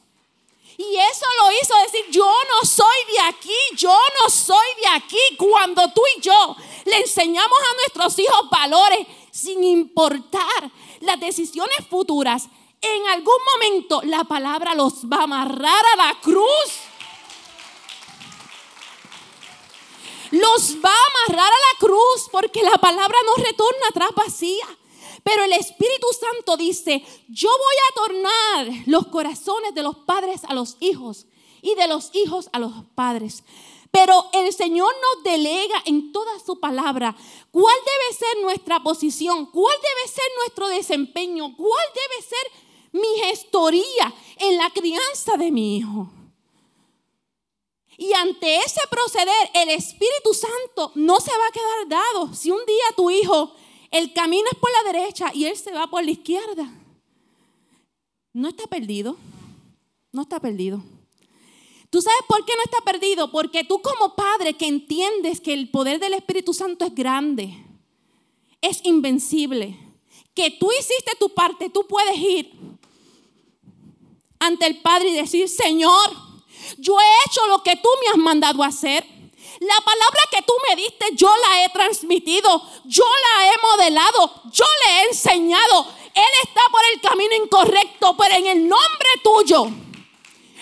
[0.76, 5.36] Y eso lo hizo decir, yo no soy de aquí, yo no soy de aquí.
[5.38, 12.48] Cuando tú y yo le enseñamos a nuestros hijos valores sin importar las decisiones futuras,
[12.80, 16.48] en algún momento la palabra los va a amarrar a la cruz.
[20.32, 24.66] Los va a amarrar a la cruz porque la palabra no retorna atrás vacía.
[25.24, 30.54] Pero el Espíritu Santo dice, yo voy a tornar los corazones de los padres a
[30.54, 31.26] los hijos
[31.62, 33.42] y de los hijos a los padres.
[33.90, 37.16] Pero el Señor nos delega en toda su palabra
[37.50, 44.14] cuál debe ser nuestra posición, cuál debe ser nuestro desempeño, cuál debe ser mi gestoría
[44.36, 46.10] en la crianza de mi hijo.
[47.96, 52.34] Y ante ese proceder, el Espíritu Santo no se va a quedar dado.
[52.34, 53.54] Si un día tu hijo
[53.94, 56.68] el camino es por la derecha y él se va por la izquierda.
[58.32, 59.16] No está perdido.
[60.10, 60.82] No está perdido.
[61.90, 63.30] ¿Tú sabes por qué no está perdido?
[63.30, 67.54] Porque tú como padre que entiendes que el poder del Espíritu Santo es grande,
[68.60, 69.78] es invencible,
[70.34, 72.52] que tú hiciste tu parte, tú puedes ir
[74.40, 76.10] ante el Padre y decir, Señor,
[76.78, 79.06] yo he hecho lo que tú me has mandado a hacer.
[79.64, 84.64] La palabra que tú me diste, yo la he transmitido, yo la he modelado, yo
[84.84, 85.86] le he enseñado.
[86.14, 89.66] Él está por el camino incorrecto, pero en el nombre tuyo,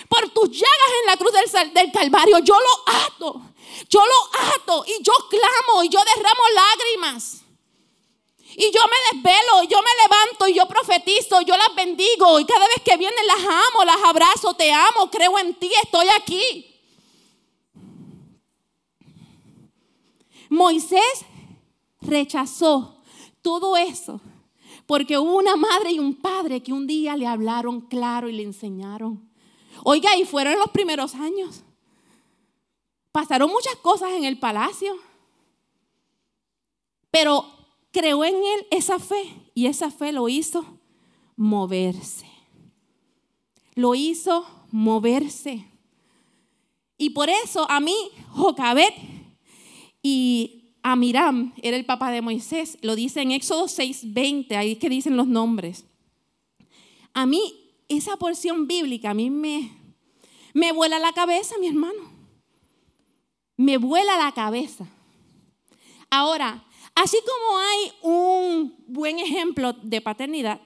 [0.09, 3.41] por tus llagas en la cruz del, del Calvario, yo lo ato,
[3.89, 7.39] yo lo ato y yo clamo y yo derramo lágrimas.
[8.55, 12.45] Y yo me desvelo, y yo me levanto y yo profetizo, yo las bendigo y
[12.45, 16.72] cada vez que vienen las amo, las abrazo, te amo, creo en ti, estoy aquí.
[20.53, 21.25] Moisés
[22.03, 22.99] rechazó
[23.41, 24.21] todo eso
[24.85, 28.43] porque hubo una madre y un padre que un día le hablaron claro y le
[28.43, 29.27] enseñaron.
[29.83, 31.63] Oiga, y fueron los primeros años.
[33.13, 34.95] Pasaron muchas cosas en el palacio,
[37.11, 37.47] pero
[37.91, 40.67] creó en él esa fe y esa fe lo hizo
[41.35, 42.27] moverse.
[43.75, 45.67] Lo hizo moverse.
[46.99, 47.97] Y por eso a mí,
[48.33, 48.93] Jocabet,
[50.03, 52.77] Y Amiram era el papá de Moisés.
[52.83, 55.85] Lo dice en Éxodo 6:20, ahí es que dicen los nombres.
[57.15, 57.41] A mí,
[57.89, 59.71] esa porción bíblica, a mí me,
[60.55, 62.11] me vuela la cabeza, mi hermano.
[63.57, 64.87] Me vuela la cabeza.
[66.11, 70.61] Ahora, así como hay un buen ejemplo de paternidad,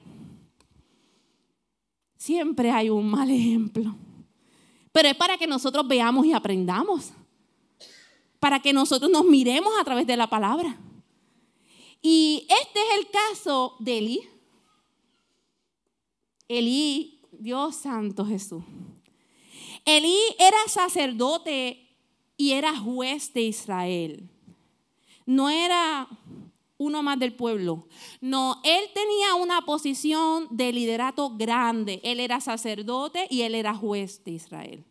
[2.17, 3.95] siempre hay un mal ejemplo.
[4.93, 7.13] Pero es para que nosotros veamos y aprendamos.
[8.41, 10.79] Para que nosotros nos miremos a través de la palabra.
[12.03, 14.21] Y este es el caso de Elí.
[16.49, 18.63] Elí, Dios santo Jesús.
[19.85, 21.89] Elí era sacerdote
[22.37, 24.29] y era juez de Israel.
[25.25, 26.09] No era
[26.79, 27.89] uno más del pueblo.
[28.21, 32.01] No, él tenía una posición de liderato grande.
[32.05, 34.85] Él era sacerdote y él era juez de Israel.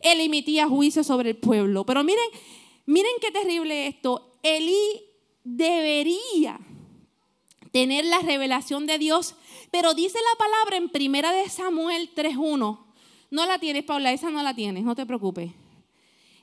[0.00, 1.84] Él emitía juicio sobre el pueblo.
[1.84, 2.28] Pero miren,
[2.86, 4.38] miren qué terrible esto.
[4.42, 5.02] Elí
[5.44, 6.60] debería
[7.72, 9.34] tener la revelación de Dios,
[9.70, 12.86] pero dice la palabra en primera de Samuel 3:1.
[13.30, 15.52] No la tienes, Paula, esa no la tienes, no te preocupes.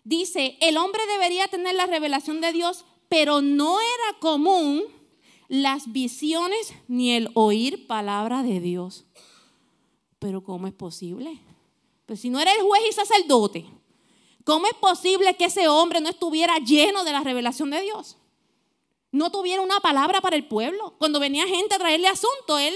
[0.03, 4.83] Dice, el hombre debería tener la revelación de Dios, pero no era común
[5.47, 9.05] las visiones ni el oír palabra de Dios.
[10.19, 11.39] Pero ¿cómo es posible?
[12.05, 13.65] Pues si no era el juez y sacerdote,
[14.43, 18.17] ¿cómo es posible que ese hombre no estuviera lleno de la revelación de Dios?
[19.11, 20.95] No tuviera una palabra para el pueblo.
[20.97, 22.73] Cuando venía gente a traerle asunto, él,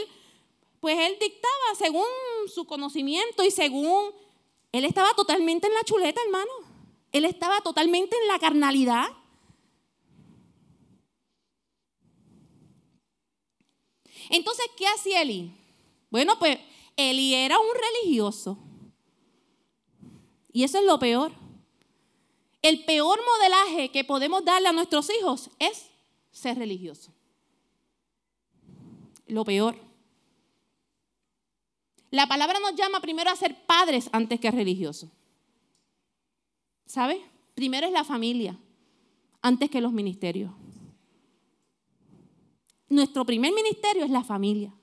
[0.79, 2.05] pues él dictaba según
[2.53, 4.11] su conocimiento y según,
[4.71, 6.51] él estaba totalmente en la chuleta, hermano.
[7.11, 9.07] Él estaba totalmente en la carnalidad.
[14.29, 15.51] Entonces, ¿qué hacía Eli?
[16.09, 16.59] Bueno, pues
[16.95, 18.57] Eli era un religioso.
[20.57, 21.31] Y eso es lo peor.
[22.63, 25.85] El peor modelaje que podemos darle a nuestros hijos es
[26.31, 27.13] ser religioso.
[29.27, 29.77] Lo peor.
[32.09, 35.11] La palabra nos llama primero a ser padres antes que religiosos.
[36.87, 37.21] ¿Sabe?
[37.53, 38.57] Primero es la familia
[39.43, 40.49] antes que los ministerios
[42.89, 44.73] nuestro primer ministerio es la familia.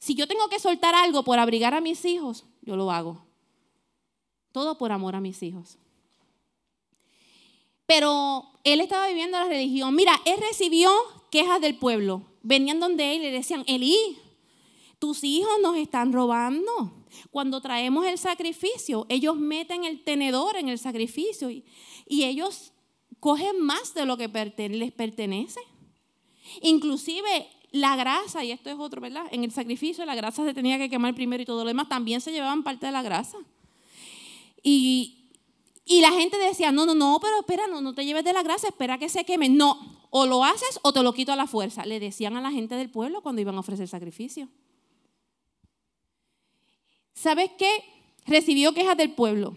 [0.00, 3.27] Si yo tengo que soltar algo por abrigar a mis hijos, yo lo hago.
[4.52, 5.78] Todo por amor a mis hijos.
[7.86, 9.94] Pero él estaba viviendo la religión.
[9.94, 10.90] Mira, él recibió
[11.30, 12.22] quejas del pueblo.
[12.42, 14.18] Venían donde él y le decían, Elí,
[14.98, 16.92] tus hijos nos están robando.
[17.30, 21.64] Cuando traemos el sacrificio, ellos meten el tenedor en el sacrificio y,
[22.08, 22.72] ellos
[23.20, 24.28] cogen más de lo que
[24.68, 25.60] les pertenece.
[26.62, 29.24] Inclusive la grasa, y esto es otro, ¿verdad?
[29.30, 32.20] En el sacrificio la grasa se tenía que quemar primero y todo lo demás, también
[32.20, 33.38] se llevaban parte de la grasa.
[34.70, 38.42] Y, la gente decía, no, no, no, pero espera, no, no te lleves de la
[38.42, 39.48] grasa, espera que se queme.
[39.48, 39.78] No,
[40.10, 41.86] o lo haces o te lo quito a la fuerza.
[41.86, 44.48] Le decían a la gente del pueblo cuando iban a ofrecer sacrificio.
[47.14, 47.70] ¿Sabes qué?
[48.26, 49.54] Recibió quejas del pueblo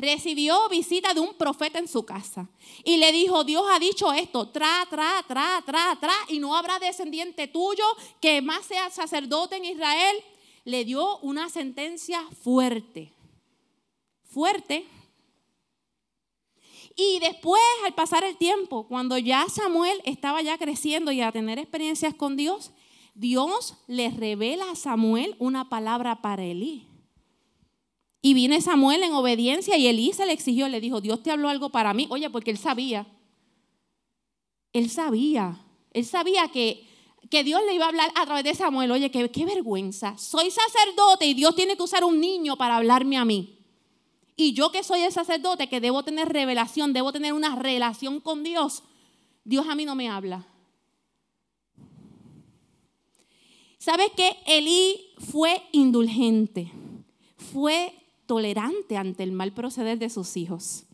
[0.00, 2.48] recibió visita de un profeta en su casa
[2.84, 6.78] y le dijo, Dios ha dicho esto, tra, tra, tra, tra, tra, y no habrá
[6.78, 7.84] descendiente tuyo
[8.20, 10.16] que más sea sacerdote en Israel.
[10.64, 13.12] Le dio una sentencia fuerte,
[14.30, 14.86] fuerte.
[16.96, 21.58] Y después, al pasar el tiempo, cuando ya Samuel estaba ya creciendo y a tener
[21.58, 22.72] experiencias con Dios,
[23.14, 26.86] Dios le revela a Samuel una palabra para Elí.
[28.22, 31.70] Y viene Samuel en obediencia y Elisa le exigió, le dijo, Dios te habló algo
[31.70, 32.06] para mí.
[32.10, 33.06] Oye, porque él sabía.
[34.72, 35.58] Él sabía.
[35.92, 36.86] Él sabía que,
[37.30, 38.90] que Dios le iba a hablar a través de Samuel.
[38.90, 40.18] Oye, qué, qué vergüenza.
[40.18, 43.59] Soy sacerdote y Dios tiene que usar un niño para hablarme a mí.
[44.40, 48.42] Y yo que soy el sacerdote, que debo tener revelación, debo tener una relación con
[48.42, 48.82] Dios,
[49.44, 50.46] Dios a mí no me habla.
[53.76, 54.38] ¿Sabes qué?
[54.46, 56.72] Elí fue indulgente,
[57.36, 57.92] fue
[58.24, 60.84] tolerante ante el mal proceder de sus hijos.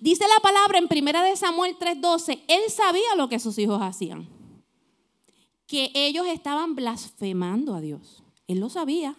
[0.00, 4.26] Dice la palabra en 1 Samuel 3:12, él sabía lo que sus hijos hacían,
[5.66, 8.22] que ellos estaban blasfemando a Dios.
[8.46, 9.14] Él lo sabía.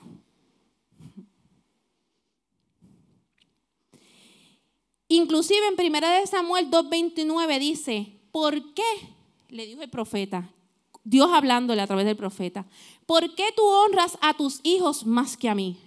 [5.09, 8.83] Inclusive en 1 Samuel 2:29 dice, ¿por qué?
[9.49, 10.51] Le dijo el profeta,
[11.03, 12.67] Dios hablándole a través del profeta,
[13.07, 15.77] ¿por qué tú honras a tus hijos más que a mí?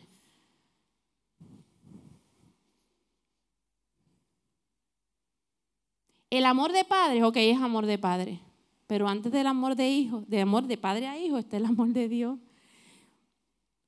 [6.29, 8.41] El amor de padre, ok, es amor de padre.
[8.89, 11.89] Pero antes del amor de hijo, de amor de padre a hijo, está el amor
[11.89, 12.39] de Dios.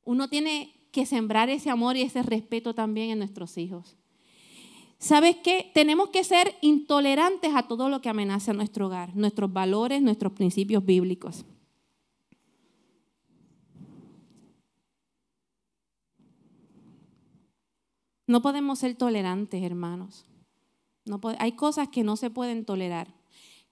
[0.05, 3.97] Uno tiene que sembrar ese amor y ese respeto también en nuestros hijos.
[5.05, 5.71] ¿Sabes qué?
[5.75, 10.83] Tenemos que ser intolerantes a todo lo que amenaza nuestro hogar, nuestros valores, nuestros principios
[10.83, 11.45] bíblicos.
[18.27, 20.25] No podemos ser tolerantes, hermanos.
[21.05, 23.13] No hay cosas que no se pueden tolerar.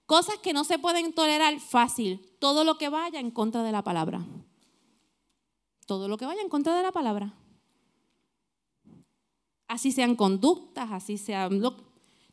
[0.05, 2.21] Cosas que no se pueden tolerar fácil.
[2.37, 4.23] Todo lo que vaya en contra de la palabra.
[5.87, 7.33] Todo lo que vaya en contra de la palabra.
[9.73, 11.59] Así sean conductas, así sean...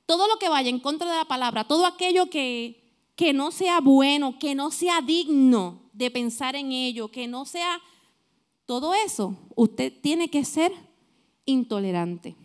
[0.04, 2.82] todo lo que vaya en contra de la palabra, todo aquello que,
[3.16, 7.80] que no sea bueno, que no sea digno de pensar en ello, que no sea...
[8.66, 10.70] Todo eso, usted tiene que ser
[11.46, 12.36] intolerante.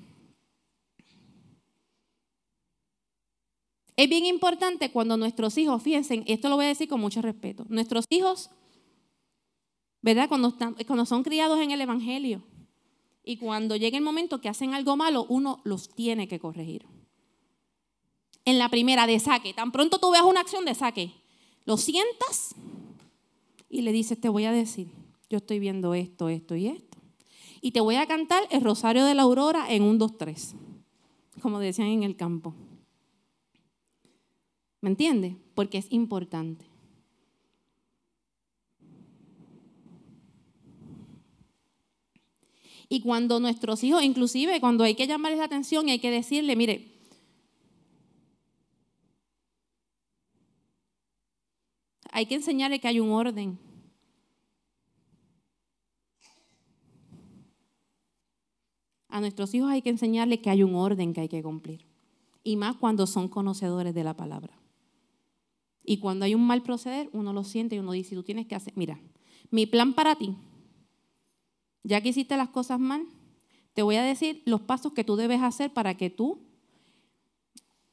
[3.97, 7.65] Es bien importante cuando nuestros hijos, fíjense, esto lo voy a decir con mucho respeto,
[7.67, 8.49] nuestros hijos,
[10.01, 10.29] ¿verdad?
[10.29, 12.54] Cuando, están, cuando son criados en el Evangelio
[13.25, 16.85] y cuando llega el momento que hacen algo malo, uno los tiene que corregir.
[18.45, 21.11] En la primera de saque, tan pronto tú veas una acción de saque,
[21.65, 22.53] lo sientas
[23.67, 24.91] y le dices, te voy a decir,
[25.27, 26.99] yo estoy viendo esto, esto y esto.
[27.61, 30.53] Y te voy a cantar el Rosario de la Aurora en un, dos, tres,
[31.41, 32.53] como decían en el campo.
[34.81, 35.35] ¿Me entiende?
[35.55, 36.65] Porque es importante.
[42.87, 46.55] Y cuando nuestros hijos, inclusive cuando hay que llamarles la atención y hay que decirle,
[46.55, 46.91] mire,
[52.11, 53.59] hay que enseñarle que hay un orden.
[59.09, 61.85] A nuestros hijos hay que enseñarle que hay un orden que hay que cumplir.
[62.43, 64.59] Y más cuando son conocedores de la palabra.
[65.83, 68.55] Y cuando hay un mal proceder, uno lo siente y uno dice, tú tienes que
[68.55, 68.99] hacer, mira,
[69.51, 70.35] mi plan para ti,
[71.85, 73.05] ya que hiciste las cosas mal,
[73.75, 76.39] te voy a decir los pasos que tú debes hacer para que tú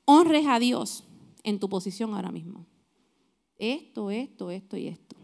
[0.07, 1.05] honres a Dios
[1.45, 2.66] en tu posición ahora mismo.
[3.59, 5.14] Esto, esto, esto y esto.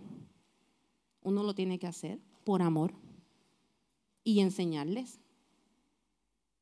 [1.23, 2.93] Uno lo tiene que hacer por amor
[4.23, 5.19] y enseñarles.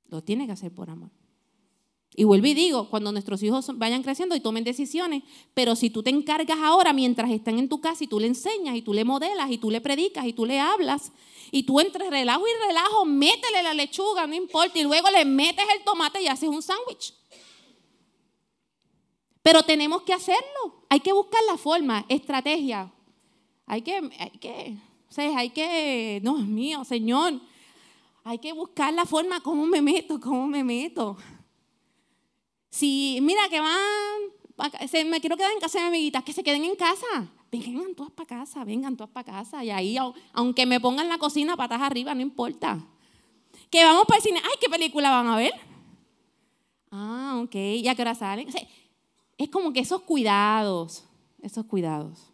[0.08, 1.10] Lo tiene que hacer por amor.
[2.14, 6.02] Y vuelvo y digo, cuando nuestros hijos vayan creciendo y tomen decisiones, pero si tú
[6.02, 9.04] te encargas ahora mientras están en tu casa y tú le enseñas y tú le
[9.04, 11.12] modelas y tú le predicas y tú le hablas
[11.50, 15.64] y tú entre relajo y relajo, métele la lechuga, no importa, y luego le metes
[15.74, 17.14] el tomate y haces un sándwich.
[19.42, 22.92] Pero tenemos que hacerlo, hay que buscar la forma, estrategia.
[23.66, 24.76] Hay que, hay que,
[25.16, 27.40] o hay que, no, es mío, Señor,
[28.24, 31.16] hay que buscar la forma, cómo me meto, cómo me meto.
[32.70, 36.64] Si, mira, que van, me quiero quedar en casa de mi amiguitas, que se queden
[36.64, 37.32] en casa.
[37.50, 39.64] Vengan todas para casa, vengan todas para casa.
[39.64, 39.96] Y ahí,
[40.32, 42.84] aunque me pongan la cocina patas arriba, no importa.
[43.70, 44.40] Que vamos para el cine.
[44.42, 45.52] Ay, ¿qué película van a ver?
[46.90, 47.54] Ah, ok.
[47.54, 48.48] ¿Y a qué hora salen?
[49.38, 51.04] es como que esos cuidados,
[51.42, 52.32] esos cuidados.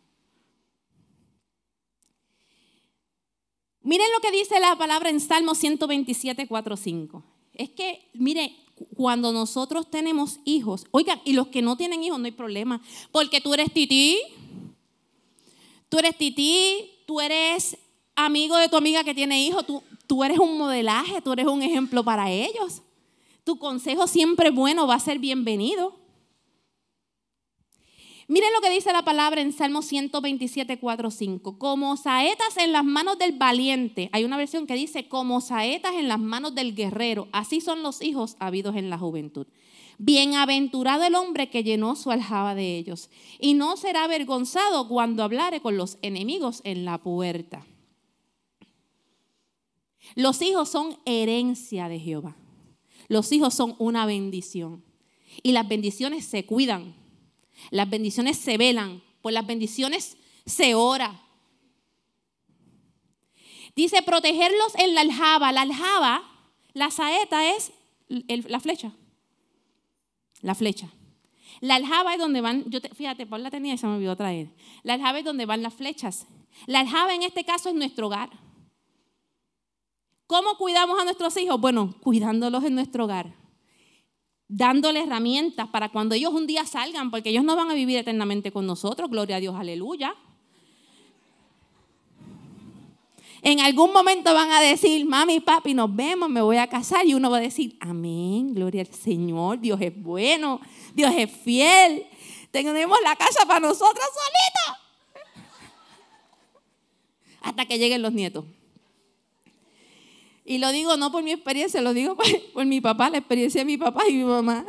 [3.83, 7.25] Miren lo que dice la palabra en Salmo 127, 4, 5.
[7.55, 8.55] Es que, mire,
[8.97, 13.41] cuando nosotros tenemos hijos, oigan, y los que no tienen hijos no hay problema, porque
[13.41, 14.19] tú eres tití,
[15.93, 17.77] tú eres tití, tú eres
[18.17, 21.63] amigo de tu amiga que tiene hijos, tú, tú eres un modelaje, tú eres un
[21.63, 22.81] ejemplo para ellos.
[23.45, 25.95] Tu consejo siempre bueno va a ser bienvenido.
[28.27, 31.59] Miren lo que dice la palabra en Salmo 127, 4, 5.
[31.59, 34.09] Como saetas en las manos del valiente.
[34.13, 37.29] Hay una versión que dice, como saetas en las manos del guerrero.
[37.33, 39.47] Así son los hijos habidos en la juventud.
[39.99, 43.11] Bienaventurado el hombre que llenó su aljaba de ellos.
[43.39, 47.67] Y no será avergonzado cuando hablare con los enemigos en la puerta.
[50.15, 52.37] Los hijos son herencia de Jehová.
[53.09, 54.85] Los hijos son una bendición.
[55.43, 57.03] Y las bendiciones se cuidan
[57.71, 60.17] las bendiciones se velan, por las bendiciones
[60.47, 61.21] se ora.
[63.75, 65.53] Dice protegerlos en la aljaba.
[65.53, 66.23] La aljaba,
[66.75, 67.73] la saeta es
[68.09, 68.93] la flecha.
[70.43, 70.89] La flecha.
[71.61, 74.51] La aljaba es donde van, yo fíjate, por la tenía y se me olvidó traer.
[74.83, 76.27] La aljaba es donde van las flechas.
[76.67, 78.31] La aljaba en este caso es nuestro hogar.
[80.27, 81.61] ¿Cómo cuidamos a nuestros hijos?
[81.61, 83.43] Bueno, cuidándolos en nuestro hogar
[84.55, 88.53] dándole herramientas para cuando ellos un día salgan, porque ellos no van a vivir eternamente
[88.53, 90.15] con nosotros, gloria a Dios, aleluya.
[93.45, 97.05] En algún momento van a decir, mami, papi, nos vemos, me voy a casar.
[97.05, 100.61] Y uno va a decir, amén, gloria al Señor, Dios es bueno,
[100.95, 102.07] Dios es fiel.
[102.53, 105.33] Tenemos la casa para nosotros solitos.
[107.43, 108.45] Hasta que lleguen los nietos.
[110.45, 113.63] Y lo digo no por mi experiencia, lo digo por, por mi papá, la experiencia
[113.63, 114.65] de mi papá y mi mamá.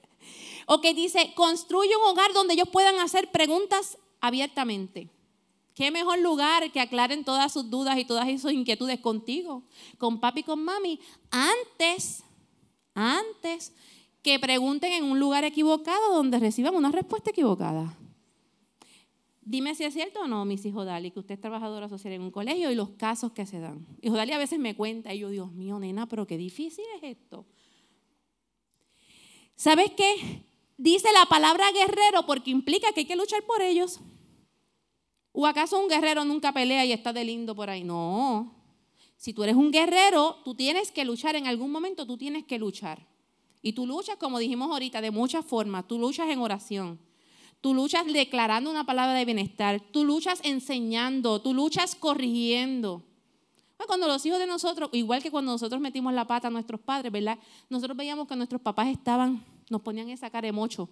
[0.66, 5.08] o que dice, construye un hogar donde ellos puedan hacer preguntas abiertamente.
[5.74, 9.64] ¿Qué mejor lugar que aclaren todas sus dudas y todas sus inquietudes contigo,
[9.98, 11.00] con papi y con mami,
[11.30, 12.22] antes,
[12.94, 13.72] antes
[14.22, 17.96] que pregunten en un lugar equivocado donde reciban una respuesta equivocada?
[19.44, 22.22] Dime si es cierto o no, mis hijos Dali, que usted es trabajadora social en
[22.22, 23.86] un colegio y los casos que se dan.
[24.00, 27.18] Hijo Dali a veces me cuenta y yo, Dios mío, nena, pero qué difícil es
[27.18, 27.44] esto.
[29.56, 30.44] ¿Sabes qué?
[30.76, 34.00] Dice la palabra guerrero porque implica que hay que luchar por ellos.
[35.32, 37.82] ¿O acaso un guerrero nunca pelea y está de lindo por ahí?
[37.82, 38.54] No.
[39.16, 42.58] Si tú eres un guerrero, tú tienes que luchar en algún momento, tú tienes que
[42.58, 43.06] luchar.
[43.62, 45.86] Y tú luchas, como dijimos ahorita, de muchas formas.
[45.86, 46.98] Tú luchas en oración
[47.62, 49.80] Tú luchas declarando una palabra de bienestar.
[49.92, 51.40] Tú luchas enseñando.
[51.40, 53.04] Tú luchas corrigiendo.
[53.86, 57.12] Cuando los hijos de nosotros, igual que cuando nosotros metimos la pata a nuestros padres,
[57.12, 57.38] ¿verdad?
[57.68, 60.88] Nosotros veíamos que nuestros papás estaban, nos ponían esa cara de mocho.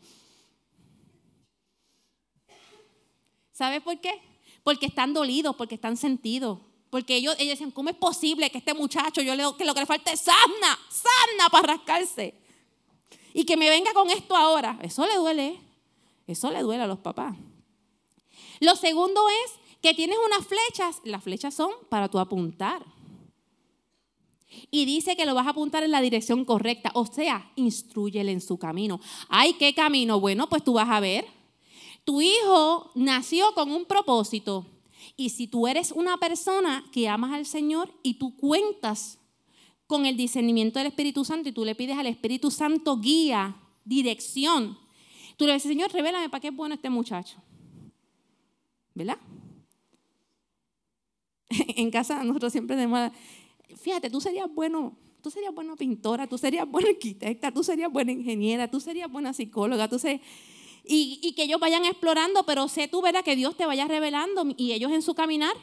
[3.52, 4.29] ¿Sabes por qué?
[4.62, 6.58] Porque están dolidos, porque están sentidos.
[6.90, 9.80] Porque ellos, ellos decían, ¿cómo es posible que este muchacho, yo le, que lo que
[9.80, 12.34] le falta es sana, sana para rascarse?
[13.32, 14.78] Y que me venga con esto ahora.
[14.82, 15.60] Eso le duele.
[16.26, 17.36] Eso le duele a los papás.
[18.60, 22.84] Lo segundo es que tienes unas flechas, las flechas son para tu apuntar.
[24.70, 28.40] Y dice que lo vas a apuntar en la dirección correcta, o sea, instruyele en
[28.40, 29.00] su camino.
[29.28, 30.20] Ay, ¿qué camino?
[30.20, 31.26] Bueno, pues tú vas a ver.
[32.10, 34.66] Tu hijo nació con un propósito.
[35.16, 39.20] Y si tú eres una persona que amas al Señor y tú cuentas
[39.86, 43.54] con el discernimiento del Espíritu Santo y tú le pides al Espíritu Santo guía,
[43.84, 44.76] dirección,
[45.36, 47.36] Tú le dices, Señor, revélame para qué es bueno este muchacho.
[48.92, 49.18] ¿Verdad?
[51.76, 53.12] en casa nosotros siempre tenemos,
[53.76, 58.10] fíjate, tú serías bueno, tú serías buena pintora, tú serías buena arquitecta, tú serías buena
[58.10, 60.22] ingeniera, tú serías buena psicóloga, tú serías...
[60.92, 63.22] Y, que ellos vayan explorando, pero sé tú, ¿verdad?
[63.22, 65.54] Que Dios te vaya revelando y ellos en su caminar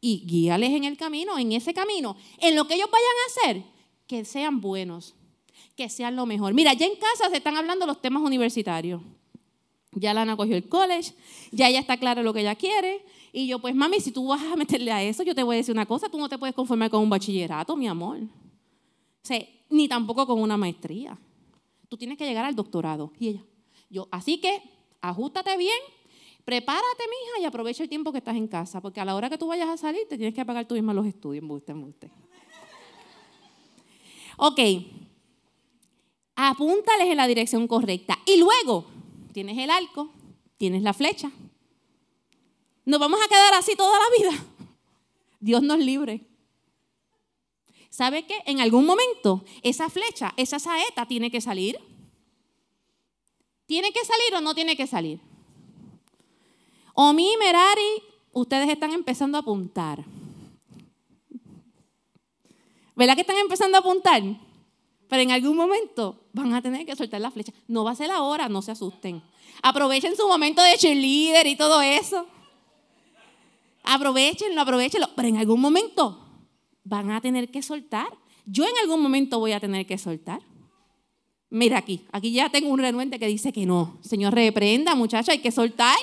[0.00, 3.62] y guíales en el camino, en ese camino, en lo que ellos vayan a hacer,
[4.06, 5.14] que sean buenos
[5.78, 6.54] que sean lo mejor.
[6.54, 9.00] Mira, ya en casa se están hablando los temas universitarios.
[9.92, 11.14] Ya Lana cogió el college,
[11.52, 13.04] ya ella está clara lo que ella quiere.
[13.32, 15.58] Y yo, pues mami, si tú vas a meterle a eso, yo te voy a
[15.58, 18.18] decir una cosa, tú no te puedes conformar con un bachillerato, mi amor.
[18.18, 19.34] O
[19.70, 21.16] ni tampoco con una maestría.
[21.88, 23.12] Tú tienes que llegar al doctorado.
[23.20, 23.44] Y ella,
[23.90, 24.62] yo, así que
[25.00, 25.78] ajustate bien,
[26.44, 29.38] prepárate, mija, y aprovecha el tiempo que estás en casa, porque a la hora que
[29.38, 31.42] tú vayas a salir, te tienes que pagar tú misma los estudios.
[31.42, 32.10] Embuste, embuste.
[34.36, 34.60] Ok,
[36.36, 38.18] apúntales en la dirección correcta.
[38.24, 38.86] Y luego
[39.32, 40.12] tienes el arco,
[40.56, 41.30] tienes la flecha.
[42.84, 44.44] Nos vamos a quedar así toda la vida.
[45.40, 46.26] Dios nos libre.
[47.90, 48.36] ¿Sabe qué?
[48.46, 51.78] En algún momento esa flecha, esa saeta tiene que salir.
[53.68, 55.20] ¿Tiene que salir o no tiene que salir?
[56.94, 58.02] Omi, Merari,
[58.32, 60.06] ustedes están empezando a apuntar.
[62.96, 64.22] ¿Verdad que están empezando a apuntar?
[65.06, 67.52] Pero en algún momento van a tener que soltar la flecha.
[67.66, 69.22] No va a ser ahora, no se asusten.
[69.62, 72.26] Aprovechen su momento de cheerleader y todo eso.
[73.82, 75.10] Aprovechenlo, aprovechenlo.
[75.14, 76.26] Pero en algún momento
[76.84, 78.08] van a tener que soltar.
[78.46, 80.40] Yo en algún momento voy a tener que soltar.
[81.50, 83.98] Mira aquí, aquí ya tengo un renuente que dice que no.
[84.02, 85.96] Señor, reprenda, muchacho, hay que soltar.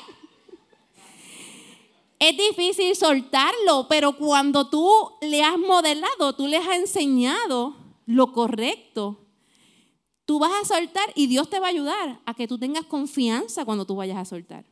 [2.18, 4.89] Es difícil soltarlo, pero cuando tú
[5.22, 7.76] le has modelado, tú le has enseñado
[8.08, 9.20] lo correcto,
[10.26, 13.66] tú vas a soltar y Dios te va a ayudar a que tú tengas confianza
[13.66, 14.66] cuando tú vayas a soltar.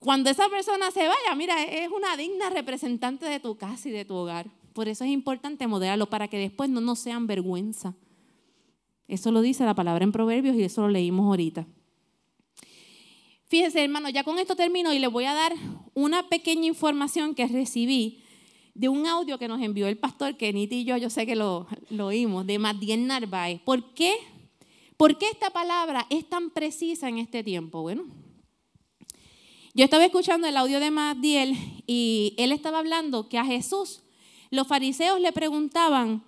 [0.00, 4.04] Cuando esa persona se vaya, mira, es una digna representante de tu casa y de
[4.04, 4.46] tu hogar.
[4.76, 7.94] Por eso es importante modelarlo para que después no nos sean vergüenza.
[9.08, 11.66] Eso lo dice la palabra en Proverbios y eso lo leímos ahorita.
[13.46, 15.54] Fíjense, hermano, ya con esto termino y les voy a dar
[15.94, 18.22] una pequeña información que recibí
[18.74, 21.36] de un audio que nos envió el pastor, que Niti y yo, yo sé que
[21.36, 21.66] lo,
[21.98, 23.62] oímos, de Madiel Narváez.
[23.62, 24.12] ¿Por qué?
[24.98, 27.80] ¿Por qué esta palabra es tan precisa en este tiempo?
[27.80, 28.04] Bueno,
[29.72, 31.56] yo estaba escuchando el audio de Madiel
[31.86, 34.02] y él estaba hablando que a Jesús
[34.50, 36.22] los fariseos le preguntaban,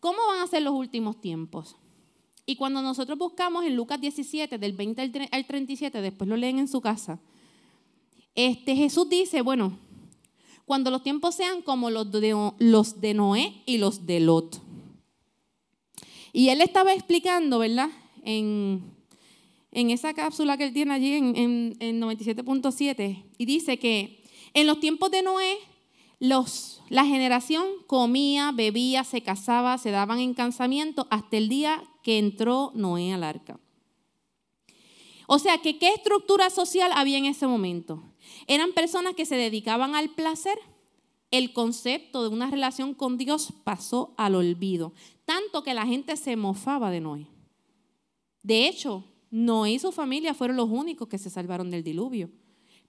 [0.00, 1.76] ¿cómo van a ser los últimos tiempos?
[2.46, 6.68] Y cuando nosotros buscamos en Lucas 17, del 20 al 37, después lo leen en
[6.68, 7.20] su casa,
[8.34, 9.76] este, Jesús dice, bueno,
[10.64, 14.62] cuando los tiempos sean como los de, los de Noé y los de Lot.
[16.32, 17.90] Y él estaba explicando, ¿verdad?
[18.22, 18.96] En,
[19.72, 24.22] esa cápsula que él tiene allí en, en 97.7, y dice que
[24.54, 25.58] en los tiempos de Noé
[26.20, 32.18] Los, la generación comía, bebía, se casaba, se daban en cansamiento hasta el día que
[32.18, 33.60] entró Noé al arca.
[35.28, 38.02] O sea, que ¿qué estructura social había en ese momento?
[38.46, 40.58] Eran personas que se dedicaban al placer.
[41.30, 44.94] El concepto de una relación con Dios pasó al olvido,
[45.26, 47.26] tanto que la gente se mofaba de Noé.
[48.42, 52.30] De hecho, Noé y su familia fueron los únicos que se salvaron del diluvio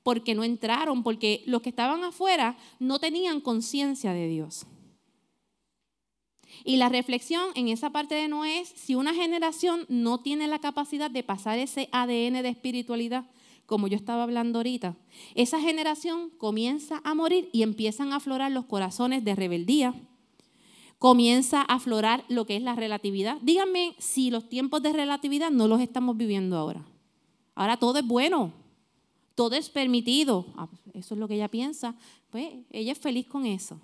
[0.03, 4.65] porque no entraron, porque los que estaban afuera no tenían conciencia de Dios.
[6.63, 10.59] Y la reflexión en esa parte de Noé es si una generación no tiene la
[10.59, 13.25] capacidad de pasar ese ADN de espiritualidad,
[13.65, 14.97] como yo estaba hablando ahorita,
[15.35, 19.93] esa generación comienza a morir y empiezan a aflorar los corazones de rebeldía,
[20.97, 23.37] comienza a aflorar lo que es la relatividad.
[23.41, 26.83] Díganme si los tiempos de relatividad no los estamos viviendo ahora.
[27.53, 28.53] Ahora todo es bueno,
[29.39, 30.47] todo es permitido.
[30.57, 31.95] Ah, eso es lo que ella piensa.
[32.29, 33.79] Pues ella es feliz con eso.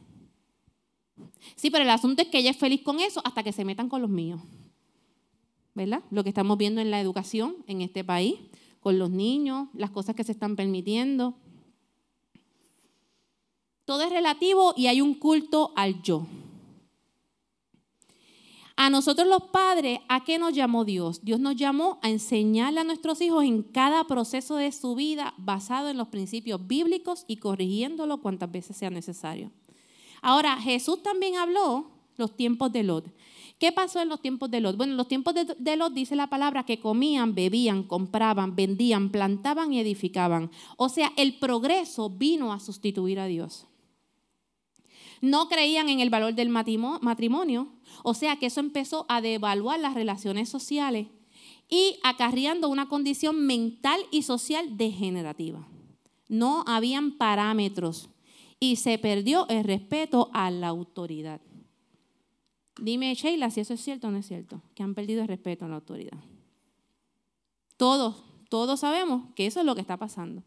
[1.55, 3.87] Sí, pero el asunto es que ella es feliz con eso hasta que se metan
[3.87, 4.41] con los míos.
[5.73, 6.03] ¿Verdad?
[6.11, 8.35] Lo que estamos viendo en la educación en este país,
[8.81, 11.35] con los niños, las cosas que se están permitiendo.
[13.85, 16.27] Todo es relativo y hay un culto al yo.
[18.77, 21.23] A nosotros los padres, ¿a qué nos llamó Dios?
[21.23, 25.89] Dios nos llamó a enseñarle a nuestros hijos en cada proceso de su vida basado
[25.89, 29.51] en los principios bíblicos y corrigiéndolo cuantas veces sea necesario.
[30.21, 33.05] Ahora, Jesús también habló los tiempos de Lot.
[33.59, 34.75] ¿Qué pasó en los tiempos de Lot?
[34.75, 39.71] Bueno, en los tiempos de, Lot dice la palabra que comían, bebían, compraban, vendían, plantaban
[39.71, 40.51] y edificaban.
[40.75, 43.67] O sea, el progreso vino a sustituir a Dios.
[45.25, 47.71] No creían en el valor del matrimonio,
[48.03, 51.07] o sea que eso empezó a devaluar las relaciones sociales
[51.67, 55.67] y acarreando una condición mental y social degenerativa.
[56.27, 58.07] No habían parámetros
[58.59, 61.41] y se perdió el respeto a la autoridad.
[62.79, 65.65] Dime, Sheila, si eso es cierto o no es cierto, que han perdido el respeto
[65.65, 66.19] a la autoridad.
[67.77, 70.43] Todos, todos sabemos que eso es lo que está pasando.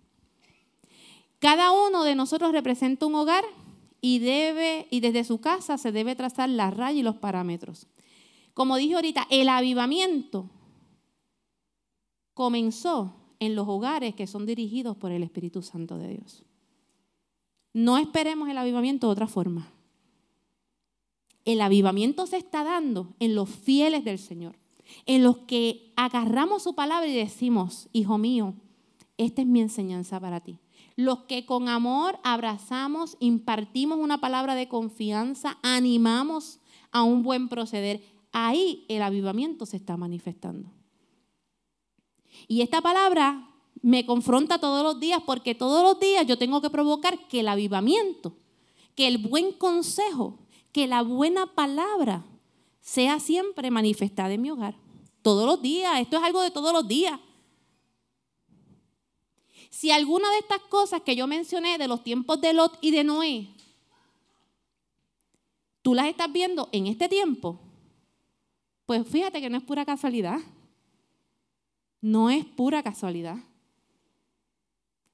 [1.41, 3.45] Cada uno de nosotros representa un hogar
[4.01, 7.87] y, debe, y desde su casa se debe trazar la raya y los parámetros.
[8.55, 10.51] Como dije ahorita, el avivamiento
[12.35, 16.45] comenzó en los hogares que son dirigidos por el Espíritu Santo de Dios.
[17.73, 19.73] No esperemos el avivamiento de otra forma.
[21.45, 24.57] El avivamiento se está dando en los fieles del Señor,
[25.07, 28.55] en los que agarramos su palabra y decimos, hijo mío,
[29.17, 30.59] esta es mi enseñanza para ti
[30.99, 36.59] los que con amor abrazamos, impartimos una palabra de confianza, animamos
[36.91, 40.73] a un buen proceder, ahí el avivamiento se está manifestando.
[42.49, 43.49] Y esta palabra
[43.81, 47.49] me confronta todos los días porque todos los días yo tengo que provocar que el
[47.49, 48.37] avivamiento,
[48.97, 50.41] que el buen consejo,
[50.73, 52.27] que la buena palabra
[52.81, 54.75] sea siempre manifestada en mi hogar.
[55.23, 57.21] Todos los días, esto es algo de todos los días.
[59.79, 63.05] Si alguna de estas cosas que yo mencioné de los tiempos de Lot y de
[63.05, 63.47] Noé,
[65.83, 67.61] tú las estás viendo en este tiempo,
[68.87, 70.41] pues fíjate que no es pura casualidad.
[72.01, 73.37] No es pura casualidad.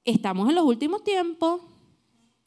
[0.03, 1.61] Estamos en los últimos tiempos.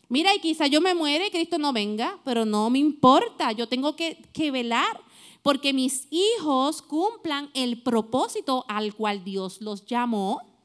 [0.08, 3.52] Mira, y quizá yo me muere y Cristo no venga, pero no me importa.
[3.52, 5.00] Yo tengo que, que velar
[5.40, 10.57] porque mis hijos cumplan el propósito al cual Dios los llamó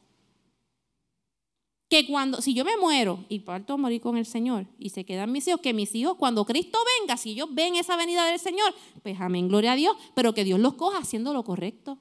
[1.93, 5.05] que cuando, si yo me muero y parto a morir con el Señor y se
[5.05, 8.39] quedan mis hijos, que mis hijos cuando Cristo venga, si ellos ven esa venida del
[8.39, 8.73] Señor,
[9.03, 11.99] pues amén, gloria a Dios, pero que Dios los coja haciendo lo correcto.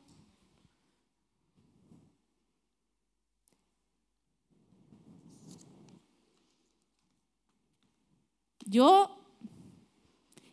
[8.65, 9.15] Yo,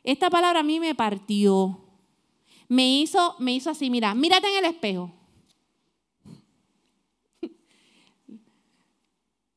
[0.03, 1.79] esta palabra a mí me partió,
[2.67, 5.13] me hizo, me hizo así, mira, mírate en el espejo.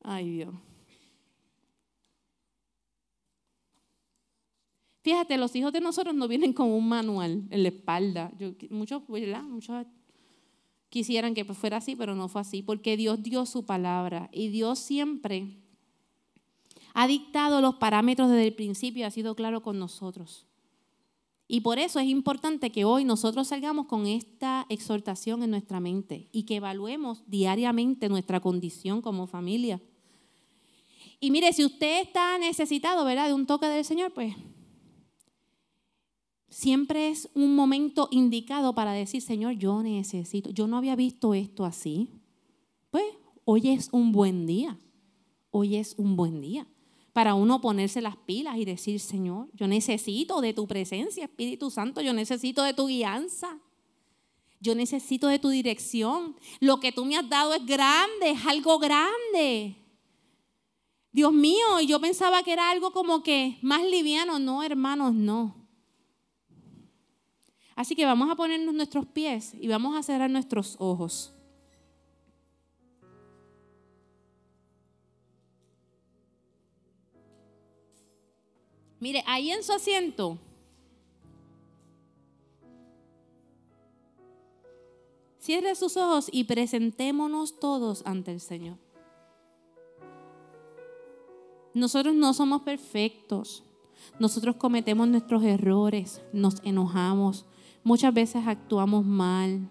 [0.03, 0.53] Ay, Dios.
[5.01, 8.31] Fíjate, los hijos de nosotros no vienen con un manual en la espalda.
[8.69, 9.85] muchos, muchos
[10.89, 14.79] quisieran que fuera así, pero no fue así, porque Dios dio su palabra y Dios
[14.79, 15.57] siempre
[16.93, 20.45] ha dictado los parámetros desde el principio y ha sido claro con nosotros.
[21.47, 26.29] Y por eso es importante que hoy nosotros salgamos con esta exhortación en nuestra mente
[26.31, 29.81] y que evaluemos diariamente nuestra condición como familia.
[31.19, 34.35] Y mire, si usted está necesitado, ¿verdad?, de un toque del Señor, pues
[36.49, 41.65] siempre es un momento indicado para decir, Señor, yo necesito, yo no había visto esto
[41.65, 42.09] así.
[42.91, 43.05] Pues
[43.45, 44.77] hoy es un buen día,
[45.51, 46.67] hoy es un buen día
[47.13, 52.01] para uno ponerse las pilas y decir, Señor, yo necesito de tu presencia, Espíritu Santo,
[52.01, 53.59] yo necesito de tu guianza.
[54.59, 56.37] Yo necesito de tu dirección.
[56.61, 59.75] Lo que tú me has dado es grande, es algo grande.
[61.13, 64.39] Dios mío, y yo pensaba que era algo como que más liviano.
[64.39, 65.55] No, hermanos, no.
[67.75, 71.33] Así que vamos a ponernos nuestros pies y vamos a cerrar nuestros ojos.
[78.99, 80.39] Mire, ahí en su asiento.
[85.37, 88.82] Cierre sus ojos y presentémonos todos ante el Señor.
[91.73, 93.63] Nosotros no somos perfectos.
[94.19, 97.45] Nosotros cometemos nuestros errores, nos enojamos,
[97.83, 99.69] muchas veces actuamos mal.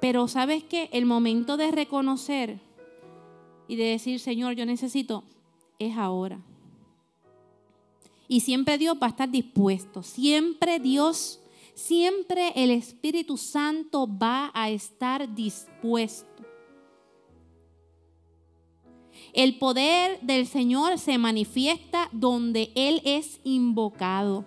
[0.00, 2.60] Pero sabes que el momento de reconocer
[3.68, 5.24] y de decir, Señor, yo necesito,
[5.78, 6.40] es ahora.
[8.28, 10.02] Y siempre Dios va a estar dispuesto.
[10.02, 11.40] Siempre Dios,
[11.74, 16.31] siempre el Espíritu Santo va a estar dispuesto.
[19.32, 24.44] El poder del Señor se manifiesta donde Él es invocado.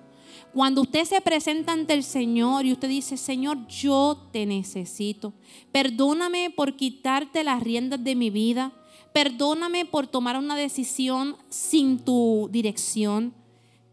[0.54, 5.34] Cuando usted se presenta ante el Señor y usted dice, Señor, yo te necesito.
[5.72, 8.72] Perdóname por quitarte las riendas de mi vida.
[9.12, 13.34] Perdóname por tomar una decisión sin tu dirección.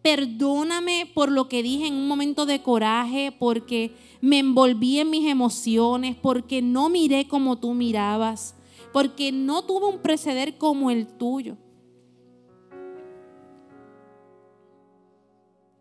[0.03, 5.29] Perdóname por lo que dije en un momento de coraje, porque me envolví en mis
[5.29, 8.57] emociones, porque no miré como tú mirabas,
[8.93, 11.57] porque no tuve un preceder como el tuyo.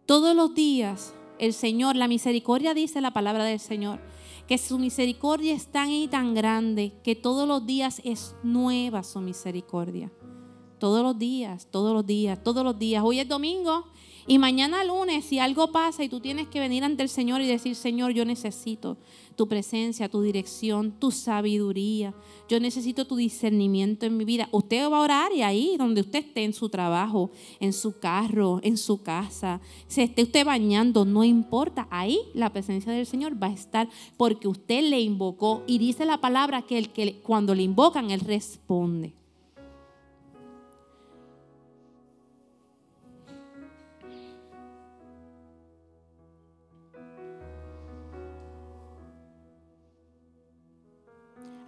[0.05, 3.99] Todos los días el Señor, la misericordia dice la palabra del Señor,
[4.47, 9.21] que su misericordia es tan y tan grande que todos los días es nueva su
[9.21, 10.11] misericordia.
[10.81, 13.03] Todos los días, todos los días, todos los días.
[13.05, 13.85] Hoy es domingo
[14.25, 17.47] y mañana lunes, si algo pasa y tú tienes que venir ante el Señor y
[17.47, 18.97] decir, Señor, yo necesito
[19.35, 22.15] tu presencia, tu dirección, tu sabiduría.
[22.49, 24.49] Yo necesito tu discernimiento en mi vida.
[24.51, 27.29] Usted va a orar y ahí donde usted esté en su trabajo,
[27.59, 31.87] en su carro, en su casa, se esté usted bañando, no importa.
[31.91, 36.19] Ahí la presencia del Señor va a estar porque usted le invocó y dice la
[36.19, 39.20] palabra que, el que cuando le invocan, Él responde.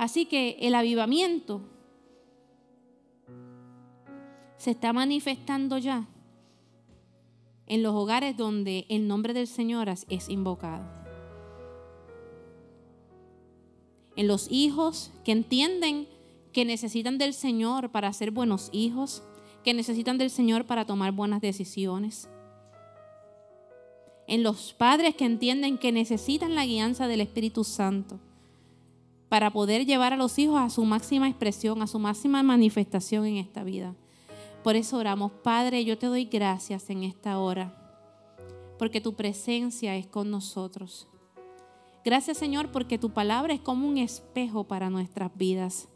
[0.03, 1.61] Así que el avivamiento
[4.57, 6.09] se está manifestando ya
[7.67, 10.83] en los hogares donde el nombre del Señor es invocado.
[14.17, 16.09] En los hijos que entienden
[16.51, 19.23] que necesitan del Señor para ser buenos hijos,
[19.63, 22.27] que necesitan del Señor para tomar buenas decisiones.
[24.27, 28.19] En los padres que entienden que necesitan la guianza del Espíritu Santo
[29.33, 33.37] para poder llevar a los hijos a su máxima expresión, a su máxima manifestación en
[33.37, 33.95] esta vida.
[34.63, 37.75] Por eso oramos, Padre, yo te doy gracias en esta hora,
[38.77, 41.07] porque tu presencia es con nosotros.
[42.05, 45.87] Gracias Señor, porque tu palabra es como un espejo para nuestras vidas.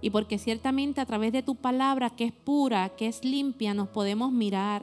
[0.00, 3.88] Y porque ciertamente a través de tu palabra, que es pura, que es limpia, nos
[3.88, 4.82] podemos mirar.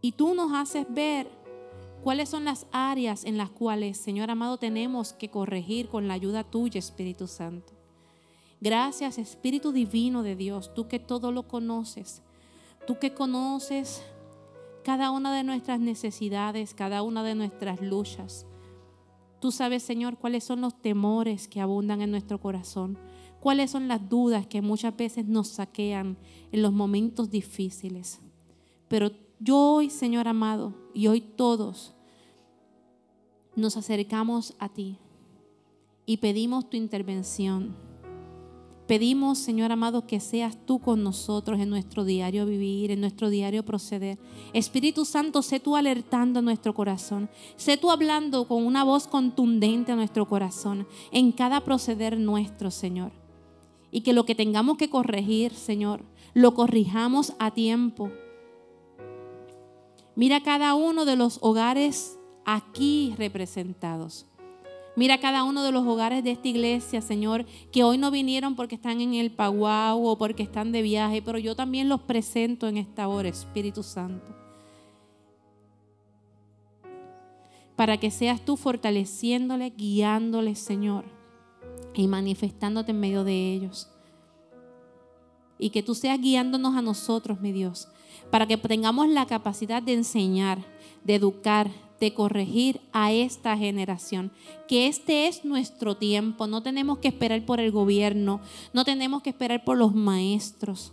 [0.00, 1.30] Y tú nos haces ver
[2.02, 6.44] ¿Cuáles son las áreas en las cuales, Señor amado, tenemos que corregir con la ayuda
[6.44, 7.72] tuya, Espíritu Santo?
[8.60, 12.22] Gracias, Espíritu Divino de Dios, tú que todo lo conoces,
[12.86, 14.02] tú que conoces
[14.84, 18.46] cada una de nuestras necesidades, cada una de nuestras luchas.
[19.40, 22.98] Tú sabes, Señor, cuáles son los temores que abundan en nuestro corazón,
[23.40, 26.16] cuáles son las dudas que muchas veces nos saquean
[26.52, 28.20] en los momentos difíciles.
[28.88, 31.94] Pero yo hoy, Señor amado, y hoy todos
[33.54, 34.98] nos acercamos a ti
[36.06, 37.76] y pedimos tu intervención.
[38.86, 43.62] Pedimos, Señor amado, que seas tú con nosotros en nuestro diario vivir, en nuestro diario
[43.62, 44.18] proceder.
[44.54, 47.28] Espíritu Santo, sé tú alertando nuestro corazón.
[47.56, 53.12] Sé tú hablando con una voz contundente a nuestro corazón en cada proceder nuestro, Señor.
[53.90, 58.10] Y que lo que tengamos que corregir, Señor, lo corrijamos a tiempo
[60.18, 64.26] Mira cada uno de los hogares aquí representados.
[64.96, 68.74] Mira cada uno de los hogares de esta iglesia, Señor, que hoy no vinieron porque
[68.74, 72.78] están en el Paguau o porque están de viaje, pero yo también los presento en
[72.78, 74.34] esta hora, Espíritu Santo.
[77.76, 81.04] Para que seas tú fortaleciéndoles, guiándoles, Señor,
[81.94, 83.88] y manifestándote en medio de ellos.
[85.60, 87.88] y que tú seas guiándonos a nosotros, mi Dios,
[88.30, 90.58] para que tengamos la capacidad de enseñar,
[91.04, 91.70] de educar,
[92.00, 94.30] de corregir a esta generación,
[94.68, 98.40] que este es nuestro tiempo, no tenemos que esperar por el gobierno,
[98.72, 100.92] no tenemos que esperar por los maestros,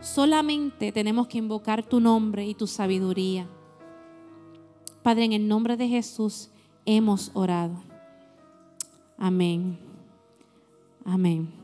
[0.00, 3.46] solamente tenemos que invocar tu nombre y tu sabiduría.
[5.02, 6.48] Padre, en el nombre de Jesús
[6.86, 7.82] hemos orado.
[9.18, 9.78] Amén.
[11.04, 11.63] Amén.